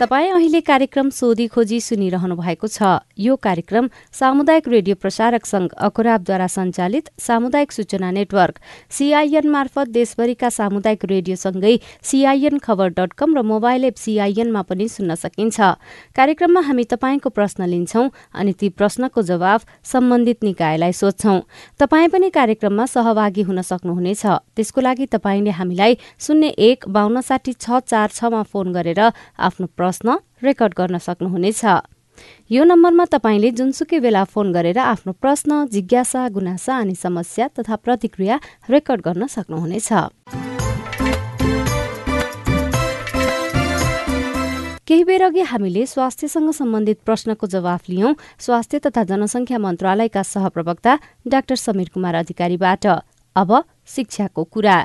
तपाईँ 0.00 0.30
अहिले 0.32 0.60
कार्यक्रम 0.64 1.08
सोधी 1.12 1.46
खोजी 1.52 1.78
सुनिरहनु 1.78 2.34
भएको 2.34 2.66
छ। 2.66 3.04
यो 3.20 3.36
कार्यक्रम 3.36 3.88
सामुदायिक 4.16 4.68
रेडियो 4.68 4.96
प्रसारक 4.96 5.44
संघ 5.44 5.68
अखुराबद्वारा 5.76 6.46
सञ्चालित 6.48 7.10
सामुदायिक 7.20 7.72
सूचना 7.72 8.10
नेटवर्क 8.10 8.60
सीआईएन 8.88 9.48
मार्फत 9.52 9.88
देशभरिका 9.92 10.48
सामुदायिक 10.48 11.04
रेडियोसँगै 11.04 11.74
सीआईएन 12.00 12.56
खबर 12.64 12.88
डट 12.96 13.12
कम 13.12 13.36
र 13.36 13.42
मोबाइल 13.44 13.84
एप 13.84 13.96
सीआईएनमा 14.00 14.62
पनि 14.64 14.88
सुन्न 14.88 15.14
सकिन्छ। 15.20 15.60
कार्यक्रममा 16.16 16.60
हामी 16.64 16.84
तपाईँको 16.88 17.28
प्रश्न 17.28 17.68
लिन्छौं 17.68 18.08
अनि 18.40 18.52
ती 18.56 18.68
प्रश्नको 18.72 19.22
जवाफ 19.22 19.68
सम्बन्धित 19.84 20.48
निकायलाई 20.48 20.92
सोध्छौं। 20.96 21.38
तपाईँ 21.76 22.08
पनि 22.08 22.30
कार्यक्रममा 22.32 22.86
सहभागी 22.88 23.42
हुन 23.44 23.60
सक्नुहुनेछ। 23.68 24.24
त्यसको 24.56 24.80
लागि 24.80 25.06
तपाईँले 25.12 25.52
हामीलाई 25.60 25.92
शून्य 26.16 26.56
एक 26.56 26.88
बान्न 26.88 27.20
साठी 27.20 27.52
छ 27.52 27.84
चार 27.84 28.08
छमा 28.16 28.42
फोन 28.48 28.72
गरेर 28.72 29.00
आफ्नो 29.04 29.66
प्रश्न 29.68 29.88
रेकर्ड 30.42 30.72
गर्न 30.76 30.98
सक्नुहुनेछ। 30.98 31.64
यो 32.50 32.62
नम्बरमा 32.64 33.04
तपाईँले 33.04 33.50
जुनसुकै 33.50 33.98
बेला 34.00 34.24
फोन 34.24 34.52
गरेर 34.52 34.78
आफ्नो 34.78 35.12
प्रश्न 35.16 35.66
जिज्ञासा 35.72 36.28
गुनासा 36.28 36.76
अनि 36.76 36.94
समस्या 36.94 37.48
तथा 37.58 37.76
प्रतिक्रिया 37.76 38.40
रेकर्ड 38.70 39.00
गर्न 39.00 39.26
सक्नुहुनेछ। 39.26 39.90
केही 44.86 45.04
बेर 45.04 45.22
अघि 45.22 45.42
हामीले 45.46 45.86
स्वास्थ्यसँग 45.86 46.50
सम्बन्धित 46.50 46.98
प्रश्नको 47.06 47.46
जवाफ 47.46 47.82
लियौं। 47.88 48.12
स्वास्थ्य 48.38 48.78
तथा 48.78 49.02
जनसङ्ख्या 49.04 49.58
मन्त्रालयका 49.58 50.22
सहप्रवक्ता 50.22 50.92
डाक्टर 51.30 51.56
समीर 51.56 51.88
कुमार 51.94 52.14
अधिकारीबाट। 52.14 52.86
अब 53.36 53.52
शिक्षाको 53.88 54.44
कुरा। 54.44 54.76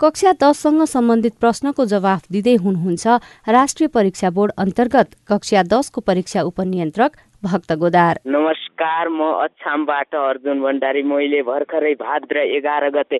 कक्षा 0.00 0.32
दससँग 0.42 0.82
सम्बन्धित 0.86 1.34
प्रश्नको 1.40 1.84
जवाफ 1.86 2.22
दिँदै 2.32 2.54
हुनुहुन्छ 2.56 3.06
राष्ट्रिय 3.50 3.88
परीक्षा 3.94 4.30
बोर्ड 4.30 4.52
अन्तर्गत 4.58 5.14
कक्षा 5.28 5.62
दसको 5.64 6.00
परीक्षा 6.00 6.42
उपनियन्त्रक 6.42 7.16
भक्त 7.42 7.72
गोदार। 7.74 8.20
नमस्कार 8.26 9.08
म 9.10 9.30
अछामबाट 9.42 10.14
अर्जुन 10.14 10.60
भण्डारी। 10.62 11.02
मैले 11.04 11.42
भर्खरै 11.42 11.94
भाद्र 11.98 12.36
एघार 12.56 12.88
गते 12.90 13.18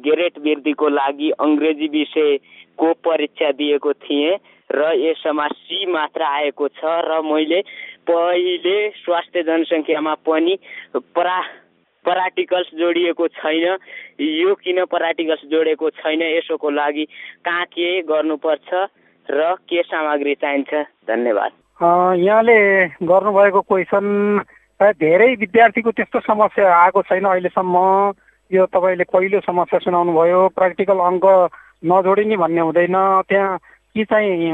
ग्रेट 0.00 0.38
वृद्धिको 0.38 0.88
लागि 0.90 1.30
अङ्ग्रेजी 1.40 1.88
विषयको 1.90 2.92
परीक्षा 3.04 3.50
दिएको 3.58 3.92
थिएँ 3.92 4.38
र 4.70 4.92
यसमा 4.98 5.46
सी 5.48 5.84
मात्र 5.86 6.22
आएको 6.22 6.68
छ 6.68 6.96
र 7.06 7.20
मैले 7.24 7.60
पहिले 8.08 8.76
स्वास्थ्य 8.96 9.42
जनसङ्ख्यामा 9.42 10.14
पनि 10.26 10.58
परा 11.14 11.38
पराटिकल्स 12.06 12.68
जोडिएको 12.78 13.28
छैन। 13.28 13.64
यो 14.20 14.54
किन 14.54 14.84
पराटिकल्स 14.86 15.42
जोडेको 15.50 15.90
छैन? 15.90 16.22
यसोको 16.22 16.70
लागि 16.70 17.04
कहाँ 17.44 17.64
के 17.66 18.00
गर्नुपर्छ 18.08 18.68
र 19.28 19.54
के 19.68 19.82
सामग्री 19.82 20.34
चाहिन्छ? 20.34 20.74
धन्यवाद। 21.08 21.52
यहाँले 22.18 22.58
गर्नुभएको 23.02 23.60
क्वेसन 23.60 24.06
धेरै 24.80 25.34
विद्यार्थीको 25.40 25.90
त्यस्तो 25.90 26.20
समस्या 26.20 26.64
आएको 26.74 27.02
छैन 27.02 27.24
अहिलेसम्म। 27.26 27.76
यो 28.50 28.66
तपाईँले 28.70 29.04
पहिलो 29.10 29.40
समस्या 29.42 29.78
सुनाउनु 29.82 30.12
भयो 30.12 30.40
प्र्याक्टिकल 30.54 30.98
अङ्क 31.10 31.24
नजोडिने 31.84 32.36
भन्ने 32.36 32.60
हुँदैन। 32.60 32.96
त्यहाँ 33.28 33.58
कि 33.96 34.04
चाहिँ 34.04 34.52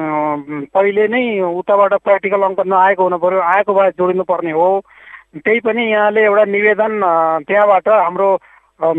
पहिले 0.72 1.06
नै 1.12 1.22
उताबाट 1.42 1.92
प्र्याक्टिकल 2.00 2.42
अङ्क 2.48 2.60
नआएको 2.66 3.02
हुनु 3.02 3.18
पऱ्यो 3.18 3.40
आएको 3.42 3.74
भए 3.74 3.90
जोडिनु 3.98 4.24
पर्ने 4.24 4.52
हो। 4.56 4.68
त्यही 5.34 5.60
पनि 5.64 5.82
यहाँले 5.90 6.20
एउटा 6.24 6.44
निवेदन 6.56 6.92
त्यहाँबाट 7.48 7.88
हाम्रो 7.88 8.28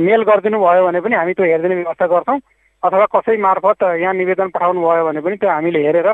मेल 0.08 0.22
गरिदिनु 0.30 0.58
भयो 0.60 0.86
भने 0.88 1.00
पनि 1.02 1.16
हामी 1.16 1.34
त्यो 1.34 1.46
हेरिदिने 1.46 1.76
व्यवस्था 1.76 2.06
गर्छौँ। 2.08 2.40
अथवा 2.84 3.06
कसै 3.16 3.38
मार्फत 3.38 3.84
यहाँ 4.02 4.14
निवेदन 4.14 4.48
पठाउनु 4.56 4.82
भयो 4.82 5.06
भने 5.08 5.22
पनि 5.22 5.36
त्यो 5.38 5.50
हामीले 5.50 5.80
हेरेर 5.86 6.10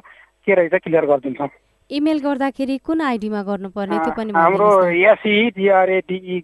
के 0.48 0.54
रहेछ 0.56 0.76
क्लियर 0.84 1.06
गरिदिन्छौँ। 1.06 1.50
इमेल 1.90 2.20
गर्दाखेरि 2.22 2.78
कुन 2.86 3.02
आइडीमा 3.02 3.42
गर्नुपर्ने 3.50 3.98
त्यो 3.98 4.14
पनि 4.18 4.32
हाम्रो 4.36 4.70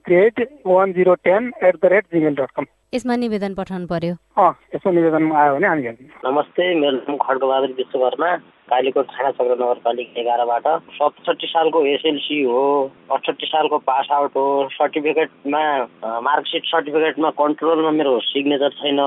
grade 0.07 0.35
one 0.65 0.93
zero 0.93 1.13
ten 1.27 1.51
at 1.63 1.75
the 1.75 1.85
rate 1.93 2.05
gmail 2.13 2.35
dot 2.35 2.51
com 2.55 2.65
यसमा 2.95 3.15
निवेदन 3.15 3.53
पठाउनु 3.53 3.87
पर्यो। 3.87 4.13
यसमा 4.75 4.91
निवेदन 4.91 5.31
आयो 5.31 5.55
भने 5.55 5.67
हामी 5.67 5.83
नमस्ते 6.25 6.63
मेरो 6.79 6.97
नाम 6.97 7.17
खड्गबहादुर 7.21 7.71
विश्वकर्मा। 7.77 8.29
कालीकोट 8.69 9.05
थाना 9.05 9.31
चक्र 9.31 9.55
नगरपालिका 9.61 10.21
एघारबाट 10.21 10.67
सतसठी 10.97 11.47
सालको 11.47 11.85
एसएलसी 11.85 12.41
हो 12.43 12.61
अठसट्ठी 13.11 13.45
सालको 13.47 13.77
पास 13.89 14.07
आउट 14.11 14.35
हो 14.35 14.45
सर्टिफिकेटमा 14.73 15.61
मार्कसिट 16.27 16.63
सर्टिफिकेटमा 16.65 17.29
कन्ट्रोलमा 17.41 17.91
मेरो 17.97 18.19
सिग्नेचर 18.25 18.69
छैन 18.81 18.99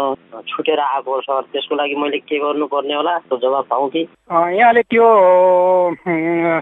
छुटेर 0.49 0.81
आएको 0.81 1.21
सर। 1.21 1.43
त्यसको 1.53 1.75
लागि 1.75 1.95
मैले 2.03 2.19
के 2.19 2.39
गर्नुपर्ने 2.39 2.95
होला? 2.95 3.19
त्यो 3.19 3.39
जवाब 3.43 3.65
पाऊँ 3.71 3.89
कि? 3.91 4.07
यहाँले 4.33 4.83
त्यो 4.83 5.07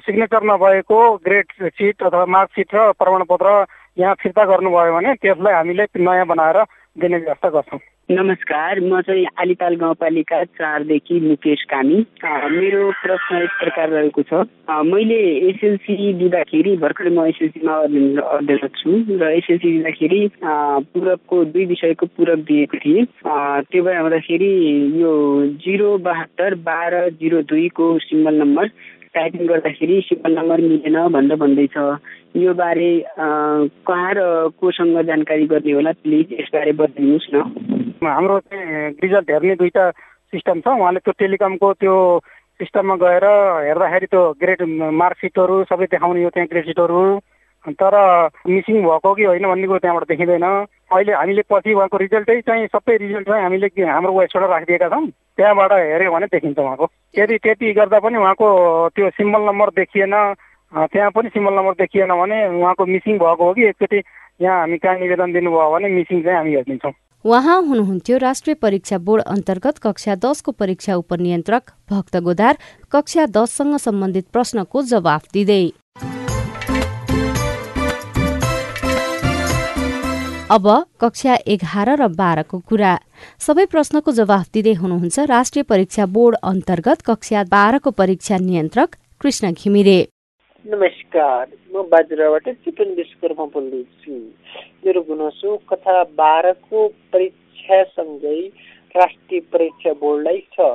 सिग्नेचर 0.06 0.44
नभएको 0.52 1.00
ग्रेड 1.26 1.52
सिट 1.62 2.02
अथवा 2.02 2.24
मार्कसिट 2.36 2.74
र 2.74 2.92
प्रमाणपत्र 2.98 3.64
यहाँ 3.98 4.14
फिर्ता 4.22 4.44
गर्नुभयो 4.44 4.94
भने 4.96 5.14
त्यसलाई 5.20 5.54
हामीले 5.54 5.84
नयाँ 5.98 6.26
बनाएर 6.26 6.62
दिने 6.96 7.16
व्यवस्था 7.16 7.48
गर्छौँ। 7.48 7.78
नमस्कार 8.10 8.78
म 8.80 9.00
चाहिँ 9.02 9.24
आलिताल 9.42 9.74
गाउँपालिका 9.76 10.42
चारदेखि 10.54 11.18
मुकेश 11.20 11.62
कामी। 11.70 11.96
मेरो 12.22 12.90
प्रश्न 13.02 13.36
एक 13.42 13.50
प्रकार 13.60 13.88
रहेको 13.90 14.22
छ। 14.22 14.46
मैले 14.86 15.18
एसएलसी 15.50 16.12
दिँदाखेरि 16.14 16.76
भर्खरै 16.86 17.10
म 17.10 17.26
एसएलसीमा 17.26 17.74
अध्ययनरत 17.74 18.78
छु 18.78 18.90
र 19.10 19.30
एसएलसी 19.42 19.72
दिँदाखेरि 19.72 20.20
पूरकको 20.38 21.44
दुई 21.50 21.64
विषयको 21.66 22.06
पूरक 22.06 22.46
दिएको 22.46 22.78
थिएँ। 22.78 23.04
त्यो 23.26 23.82
भए 23.82 23.98
हुँदाखेरि 23.98 24.52
यो 25.02 25.12
जिरो 25.66 25.96
बहत्तर 26.06 26.54
बाह्र 26.62 27.08
जिरो 27.18 27.42
दुईको 27.50 27.98
सिम्बल 28.06 28.34
नम्बर 28.42 28.70
टाइपिङ 29.16 29.46
गर्दाखेरि 29.48 30.00
सिम्बल 30.06 30.38
नम्बर 30.38 30.60
मिलेन 30.62 30.96
भनेर 31.10 31.36
भन्दैछ। 31.42 31.76
यो 32.36 32.52
बारे 32.54 32.88
कहाँ 33.18 34.12
र 34.14 34.20
कोसँग 34.60 35.00
जानकारी 35.06 35.46
गर्ने 35.48 35.72
होला? 35.72 35.92
प्लिज 36.04 36.32
यसबारे 36.40 36.72
बताइदिनुहोस् 36.76 37.28
न। 37.34 37.36
हाम्रो 38.04 38.38
चाहिँ 38.40 38.90
रिजल्ट 39.02 39.30
हेर्ने 39.30 39.54
दुईवटा 39.56 39.84
सिस्टम 40.32 40.60
छ। 40.60 40.66
उहाँले 40.68 41.00
त्यो 41.00 41.12
टेलिकमको 41.16 41.72
त्यो 41.80 41.94
सिस्टममा 42.60 42.94
गएर 43.00 43.24
हेर्दाखेरि 43.68 44.06
त्यो 44.12 44.22
ग्रेड 44.40 44.60
मार्कसिटहरू 45.00 45.64
सबै 45.70 45.86
देखाउने 45.92 46.22
यो 46.22 46.30
त्यहाँ 46.34 46.48
ग्रेडसिटहरू 46.52 47.02
तर 47.80 47.94
मिसिङ 48.46 48.76
भएको 48.84 49.14
कि 49.14 49.24
होइन 49.24 49.46
भन्ने 49.48 49.66
कुरो 49.66 49.78
त्यहाँबाट 49.82 50.08
देखिँदैन। 50.08 50.44
अहिले 50.86 51.12
हामीले 51.12 51.42
पछि 51.50 51.72
उहाँको 51.74 51.96
रिजल्टै 51.98 52.40
चाहिँ 52.46 52.66
सबै 52.70 52.96
रिजल्ट 52.96 53.26
चाहिँ 53.26 53.42
हामीले 53.42 53.68
हाम्रो 53.82 54.12
वेबसाइटमा 54.12 54.54
राखिदिएका 54.54 54.88
छौँ। 54.88 55.06
त्यहाँबाट 55.36 55.72
हेऱ्यो 55.72 56.12
भने 56.12 56.26
देखिन्छ 56.30 56.58
उहाँको। 56.58 56.86
यदि 57.18 57.36
त्यति 57.42 57.72
गर्दा 57.74 57.98
पनि 57.98 58.16
उहाँको 58.18 58.48
त्यो 58.94 59.10
सिम्बल 59.18 59.42
नम्बर 59.50 59.68
देखिएन 59.82 60.14
त्यहाँ 60.72 61.10
पनि 61.10 61.28
सिम्बल 61.28 61.54
नम्बर 61.54 61.72
देखिएन 61.80 62.12
भने 62.20 62.38
उहाँको 62.58 62.86
मिसिङ 62.86 63.18
भएको 63.18 63.44
हो 63.44 63.52
कि 63.54 63.66
एकचोटि 63.68 64.02
यहाँ 64.42 64.58
हामी 64.60 64.78
कहाँ 64.78 64.98
निवेदन 64.98 65.32
दिनुभयो 65.32 65.70
भने 65.72 65.88
मिसिङ 65.94 66.22
चाहिँ 66.22 66.36
हामी 66.38 66.54
हेरिदिन्छौँ 66.54 66.92
उहाँ 67.24 67.60
हुनुहुन्थ्यो 67.62 68.16
राष्ट्रिय 68.18 68.54
परीक्षा 68.54 68.98
बोर्ड 68.98 69.22
अन्तर्गत 69.26 69.78
कक्षा 69.82 70.14
दसको 70.24 70.52
परीक्षा 70.52 70.94
उपनियन्त्रक 70.96 71.70
भक्त 71.90 72.16
गोदार 72.26 72.58
कक्षा 72.92 73.26
दससँग 73.36 73.76
सम्बन्धित 73.78 74.26
प्रश्नको 74.32 74.82
जवाफ 74.82 75.22
दिँदै। 75.32 75.64
अब 80.46 80.66
कक्षा 81.00 81.34
एघार 81.46 81.88
र 81.98 82.06
बाह्रको 82.14 82.58
कुरा। 82.60 82.92
सबै 83.40 83.64
प्रश्नको 83.66 84.12
जवाफ 84.12 84.46
दिँदै 84.54 84.74
हुनुहुन्छ 84.74 85.18
राष्ट्रिय 85.26 85.62
परीक्षा 85.62 86.06
बोर्ड 86.06 86.36
अन्तर्गत 86.42 87.02
कक्षा 87.06 87.42
बाह्रको 87.50 87.90
परीक्षा 87.90 88.36
नियन्त्रक 88.38 88.94
कृष्ण 89.20 89.50
घिमिरे। 89.52 89.98
नमस्कार 90.66 91.46
म 91.74 91.82
बाजुराबाट 91.90 92.48
चिकन 92.64 92.88
विश्वकर्मा 92.94 93.44
बोल्दैछु 93.54 94.14
मेरो 94.86 95.00
गुनासो 95.02 95.56
कथा 95.70 96.02
बाह्रको 96.18 96.86
परीक्षा 97.12 97.46
परीक्षासँगै 97.56 98.40
राष्ट्रिय 98.94 99.40
परीक्षा 99.52 99.92
बोर्डलाई 99.92 100.40
छ। 100.54 100.66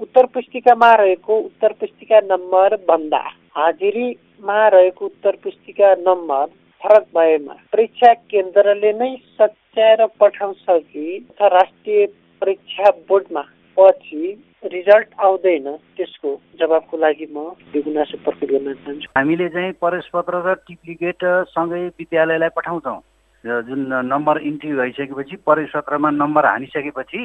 उत्तर 0.00 0.26
पुस्तिकामा 0.26 0.92
रहेको 0.94 1.38
उत्तर 1.38 1.72
पुस्तिका 1.72 2.20
नम्बर 2.24 2.76
भन्दा 2.88 3.22
हाजिरीमा 3.56 4.68
रहेको 4.68 5.04
उत्तर 5.04 5.36
पुस्तिका 5.36 5.94
नम्बर 6.00 6.44
फरक 6.82 7.06
भएमा 7.16 7.56
परीक्षा 7.72 8.12
केन्द्रले 8.32 8.92
नै 8.92 9.10
सच्याएर 9.40 10.06
पठाउँछ 10.20 10.64
कि 10.70 11.06
राष्ट्रिय 11.42 12.06
परीक्षा 12.42 12.90
बोर्डमा 13.08 13.44
पछि 13.76 14.36
रिजल्ट 14.64 15.08
आउँदैन 15.24 15.66
त्यसको 15.96 16.30
जवाबको 16.60 16.96
लागि 16.98 17.26
म 17.30 17.38
यो 17.74 17.82
गुनासो 17.82 18.16
प्रकट 18.24 18.50
गर्न 18.50 18.72
चाहन्छु। 18.74 19.08
हामीले 19.16 19.48
चाहिँ 19.48 19.72
प्रवेश 19.78 20.06
पत्र 20.12 20.34
र 20.46 20.54
टिप्लिकेट 20.66 21.20
सँगै 21.54 21.86
विद्यालयलाई 21.94 22.48
पठाउँछौँ। 22.56 23.00
जुन 23.44 23.80
नम्बर 24.10 24.38
इन्ट्री 24.42 24.72
भइसकेपछि 24.74 25.36
प्रवेश 25.46 25.70
पत्रमा 25.74 26.10
नम्बर 26.10 26.46
हानिसकेपछि 26.46 27.22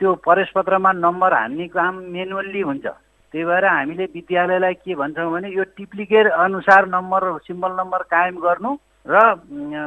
त्यो 0.00 0.14
प्रवेश 0.24 0.50
पत्रमा 0.56 0.92
नम्बर 0.96 1.32
हान्ने 1.34 1.66
काम 1.68 1.94
मेनुअल्ली 2.16 2.60
हुन्छ। 2.60 2.86
त्यही 2.86 3.44
भएर 3.44 3.64
हामीले 3.66 4.04
विद्यालयलाई 4.16 4.74
के 4.80 4.94
भन्छौँ 4.96 5.30
भने 5.32 5.48
यो 5.52 5.64
टिप्लिकेट 5.76 6.26
अनुसार 6.32 6.88
नम्बर 6.88 7.22
सिम्बल 7.44 7.72
नम्बर 7.76 8.02
कायम 8.08 8.36
गर्नु 8.40 8.76
र 9.06 9.16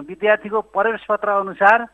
विद्यार्थीको 0.05 0.59
प्रवेश 0.69 1.05
पत्र 1.09 1.29
अनुसार 1.41 1.87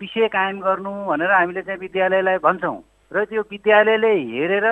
विषय 0.00 0.28
कायम 0.32 0.60
गर्नु 0.60 0.92
भनेर 1.04 1.30
हामीले 1.30 1.62
चाहिँ 1.62 1.80
विद्यालयलाई 1.80 2.38
भन्छौँ। 2.40 2.78
र 3.12 3.24
त्यो 3.24 3.42
विद्यालयले 3.50 4.12
हेरेर 4.30 4.66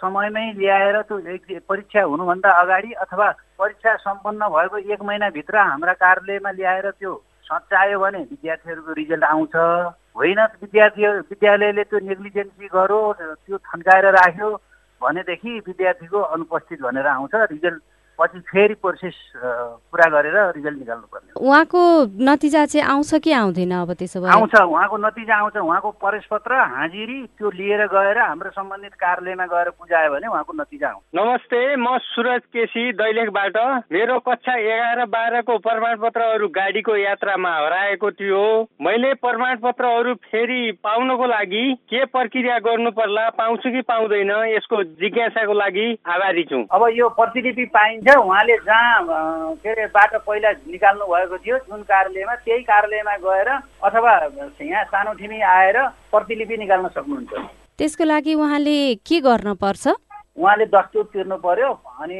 समयमै 0.00 0.44
ल्याएर 0.56 0.96
त्यो 1.08 1.58
परीक्षा 1.68 2.02
हुनुभन्दा 2.02 2.50
अगाडि 2.60 2.92
अथवा 3.04 3.28
परीक्षा 3.60 3.92
सम्पन्न 3.96 4.48
भएको 4.48 4.78
एक 4.92 5.02
महिनाभित्र 5.04 5.56
हाम्रा 5.60 5.92
कार्यालयमा 6.00 6.50
ल्याएर 6.56 6.90
त्यो 6.90 7.12
सच्यायो 7.44 7.98
भने 8.00 8.18
विद्यार्थीहरूको 8.32 8.92
रिजल्ट 8.96 9.24
आउँछ। 9.24 9.56
होइन 10.16 10.40
विद्यार्थी 10.62 11.06
विद्यालयले 11.28 11.82
त्यो 11.84 11.98
नेग्लिजेन्सी 12.08 12.66
गर्यो 12.72 13.00
त्यो 13.20 13.56
थन्काएर 13.60 14.06
राख्यो 14.16 14.48
भनेदेखि 15.02 15.52
विद्यार्थीको 15.68 16.20
अनुपस्थित 16.32 16.80
भनेर 16.80 17.06
आउँछ। 17.06 17.34
रिजल्ट 17.52 17.80
पछि 18.22 18.38
फेरि 18.46 18.74
प्रोसेस 18.78 19.18
पुरा 19.34 20.08
गरेर 20.14 20.36
रिजल्ट 20.56 20.78
निकाल्नु 20.78 21.06
पर्ने 21.12 21.30
उहाँको 21.42 21.82
नतिजा 22.22 22.64
चाहिँ 22.66 22.86
आउँछ 22.86 23.14
कि 23.24 23.32
आउँदैन 23.34 23.72
अब 23.74 23.92
त्यसो 23.98 24.20
भए? 24.20 24.30
आउँछ 24.30 24.54
उहाँको 24.54 24.96
नतिजा 24.96 25.36
आउँछ 25.36 25.56
उहाँको 25.58 25.90
प्रवेश 25.98 26.24
पत्र 26.30 26.54
हाजिरी 26.72 27.18
त्यो 27.38 27.50
लिएर 27.50 27.86
गएर 27.90 28.18
हाम्रो 28.18 28.50
सम्बन्धित 28.50 28.94
कार्यालयमा 28.94 29.46
गएर 29.52 29.68
बुझायो 29.74 30.10
भने 30.12 30.26
उहाँको 30.30 30.52
नतिजा 30.52 30.88
आउँछ। 30.88 31.02
नमस्ते 31.18 31.60
म 31.76 31.96
सुरज 32.04 32.42
केसी 32.52 32.92
दैलेखबाट। 32.94 33.56
मेरो 33.92 34.18
कक्षा 34.22 34.54
एघार 34.54 35.04
बाह्रको 35.10 35.58
प्रमाणपत्रहरू 35.58 36.48
गाडीको 36.54 36.96
यात्रामा 36.96 37.52
हराएको 37.56 38.10
थियो। 38.10 38.44
मैले 38.82 39.12
प्रमाणपत्रहरू 39.18 40.14
फेरि 40.30 40.60
पाउनको 40.84 41.26
लागि 41.26 41.64
के 41.90 42.04
प्रक्रिया 42.14 42.58
गर्नु 42.66 42.90
पर्ला 42.92 43.28
पाउँछु 43.38 43.70
कि 43.72 43.80
पाउँदैन 43.88 44.30
यसको 44.54 44.82
जिज्ञासाको 45.02 45.52
लागि 45.52 45.86
आभारी 46.06 46.44
छु। 46.44 46.64
अब 46.72 46.86
यो 46.94 47.08
प्रतिलिपि 47.18 47.64
पाइन्छ 47.74 48.11
उहाँले 48.14 48.56
जहाँ 48.66 49.54
के 49.62 49.70
अरे 49.70 49.86
बाटो 49.94 50.18
पहिला 50.26 50.50
निकाल्नु 50.68 51.04
भएको 51.06 51.36
थियो 51.38 51.56
जुन 51.68 51.82
कार्यालयमा 51.88 52.34
त्यही 52.44 52.62
कार्यालयमा 52.62 53.16
गएर 53.24 53.48
अथवा 53.88 54.12
यहाँ 54.60 54.84
सानो 54.92 55.12
ठिमी 55.20 55.40
आएर 55.40 55.78
प्रतिलिपि 56.12 56.56
निकाल्न 56.56 56.88
सक्नुहुन्छ। 56.96 57.32
त्यसको 57.78 58.04
लागि 58.04 58.34
उहाँले 58.34 58.76
के 59.06 59.20
गर्न 59.20 59.54
पर्छ 59.56 59.86
उहाँले 60.36 60.66
दस्तुर 60.72 61.04
तिर्नु 61.12 61.36
पर्यो 61.44 61.70
अनि 62.00 62.18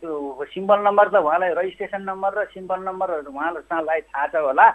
त्यो 0.00 0.12
सिम्बल 0.50 0.78
नम्बर 0.86 1.08
त 1.08 1.14
उहाँलाई 1.22 1.50
रजिस्ट्रेसन 1.58 2.02
नम्बर 2.02 2.30
र 2.38 2.44
सिम्बल 2.54 2.80
नम्बर 2.88 3.08
उहाँलाई 3.30 4.00
थाहा 4.10 4.26
छ 4.26 4.34
होला। 4.42 4.66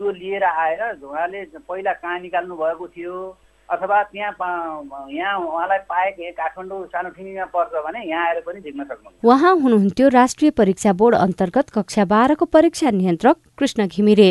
त्यो 0.00 0.10
लिएर 0.12 0.44
आएर 0.44 0.80
उहाँले 1.02 1.44
पहिला 1.58 1.92
कहाँ 1.92 2.18
निकाल्नु 2.20 2.54
भएको 2.56 2.86
थियो? 2.94 3.14
अथवा 3.70 4.02
त्यहाँ 4.02 4.32
यहाँ 5.10 5.38
उहाँलाई 5.38 5.78
पाएको 5.90 6.30
काठमाडौँ 6.32 6.84
सानो 6.86 7.08
ठिमीमा 7.10 7.44
पर्छ 7.54 7.72
भने 7.86 8.04
यहाँ 8.06 8.26
आएर 8.26 8.40
पनि 8.46 8.60
झिक्न 8.60 8.84
सक्नुहुन्छ। 8.84 9.26
उहाँ 9.26 9.54
हुनुहुन्थ्यो 9.62 10.08
राष्ट्रिय 10.14 10.50
परीक्षा 10.54 10.92
बोर्ड 10.92 11.14
अन्तर्गत 11.16 11.70
कक्षा 11.74 12.04
बाह्रको 12.06 12.44
परीक्षा 12.46 12.90
नियन्त्रक 12.90 13.36
कृष्ण 13.58 13.86
घिमिरे। 13.88 14.30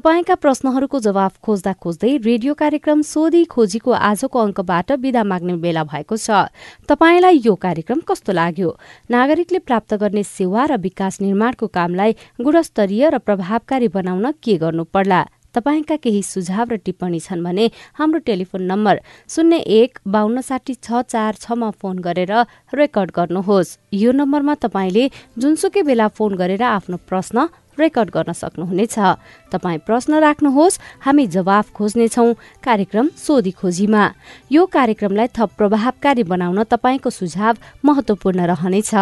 तपाईँका 0.00 0.34
प्रश्नहरूको 0.40 0.98
जवाफ 1.04 1.32
खोज्दा 1.44 1.72
खोज्दै 1.76 2.10
रेडियो 2.24 2.52
कार्यक्रम 2.56 3.00
सोधी 3.04 3.42
खोजीको 3.52 3.92
आजको 3.92 4.38
अङ्कबाट 4.40 4.92
विदा 4.96 5.22
माग्ने 5.28 5.56
बेला 5.60 5.82
भएको 5.84 6.16
छ। 6.16 6.48
तपाईँलाई 6.88 7.40
यो 7.44 7.54
कार्यक्रम 7.60 8.00
कस्तो 8.08 8.32
लाग्यो? 8.32 8.70
नागरिकले 9.12 9.58
प्राप्त 9.60 9.94
गर्ने 10.00 10.22
सेवा 10.24 10.64
र 10.72 10.80
विकास 10.80 11.20
निर्माणको 11.20 11.66
कामलाई 11.68 12.16
गुणस्तरीय 12.40 13.10
र 13.10 13.18
प्रभावकारी 13.20 13.88
बनाउन 13.92 14.40
के 14.40 14.56
गर्नु 14.56 14.84
पर्ला 14.88 15.20
तपाईँका 15.52 15.96
केही 16.00 16.22
सुझाव 16.24 16.72
र 16.72 16.76
टिप्पणी 16.80 17.20
छन् 17.20 17.44
भने 17.44 17.70
हाम्रो 18.00 18.18
टेलिफोन 18.24 18.62
नम्बर 18.72 19.04
शून्य 19.28 19.56
एक 19.76 19.98
बान्न 20.08 20.40
साठी 20.40 20.74
छ 20.80 21.04
चार 21.04 21.34
छमा 21.44 21.70
फोन 21.76 21.98
गरेर 22.00 22.32
रेकर्ड 22.72 23.10
गर्नुहोस्। 23.12 23.76
यो 23.92 24.10
नम्बरमा 24.14 24.54
तपाईँले 24.64 25.10
जुनसुकै 25.36 25.82
बेला 25.82 26.06
फोन 26.08 26.40
गरेर 26.40 26.62
आफ्नो 26.64 26.96
प्रश्न 27.04 27.50
रेकर्ड 27.80 28.10
गर्न 28.10 28.32
सक्नुहुनेछ। 28.32 28.96
तपाईँ 29.52 29.78
प्रश्न 29.86 30.20
राख्नुहोस् 30.20 30.78
हामी 31.00 31.26
जवाफ 31.26 31.72
खोज्नेछौ 31.72 32.26
कार्यक्रम 32.64 33.08
सोधी 33.16 33.50
खोजीमा। 33.50 34.04
यो 34.52 34.62
कार्यक्रमलाई 34.66 35.28
थप 35.36 35.50
प्रभावकारी 35.58 36.22
बनाउन 36.22 36.62
तपाईँको 36.64 37.10
सुझाव 37.10 37.56
महत्वपूर्ण 37.84 38.40
रहनेछ। 38.46 38.94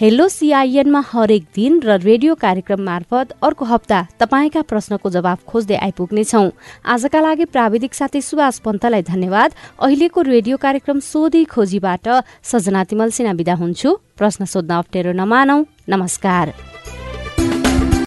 हेलो 0.00 0.28
सिआइएनमा 0.28 1.02
हरेक 1.06 1.44
दिन 1.54 1.80
र 1.80 1.98
रेडियो 2.00 2.34
कार्यक्रम 2.36 2.80
मार्फत 2.82 3.34
अर्को 3.42 3.64
हप्ता 3.64 4.00
तपाईँका 4.20 4.62
प्रश्नको 4.62 5.10
जवाफ 5.10 5.44
खोज्दै 5.46 5.76
आइपुग्नेछौ। 5.76 6.44
आजका 6.84 7.20
लागि 7.20 7.44
प्राविधिक 7.46 7.94
साथी 7.94 8.20
सुभाष 8.20 8.58
पन्तलाई 8.60 9.02
धन्यवाद। 9.02 9.50
अहिलेको 9.78 10.20
रेडियो 10.22 10.56
कार्यक्रम 10.56 11.00
सोधी 11.00 11.44
खोजीबाट 11.46 12.08
सजना 12.42 12.84
तिमल 12.84 13.10
सिना 13.10 13.32
विदा 13.32 13.54
हुन्छु। 13.54 13.90
प्रश्न 14.16 14.44
सोध्न 14.44 14.74
अप्ठ्यारो 14.76 15.12
नमानौ। 15.12 15.58
नमस्कार। 15.88 16.75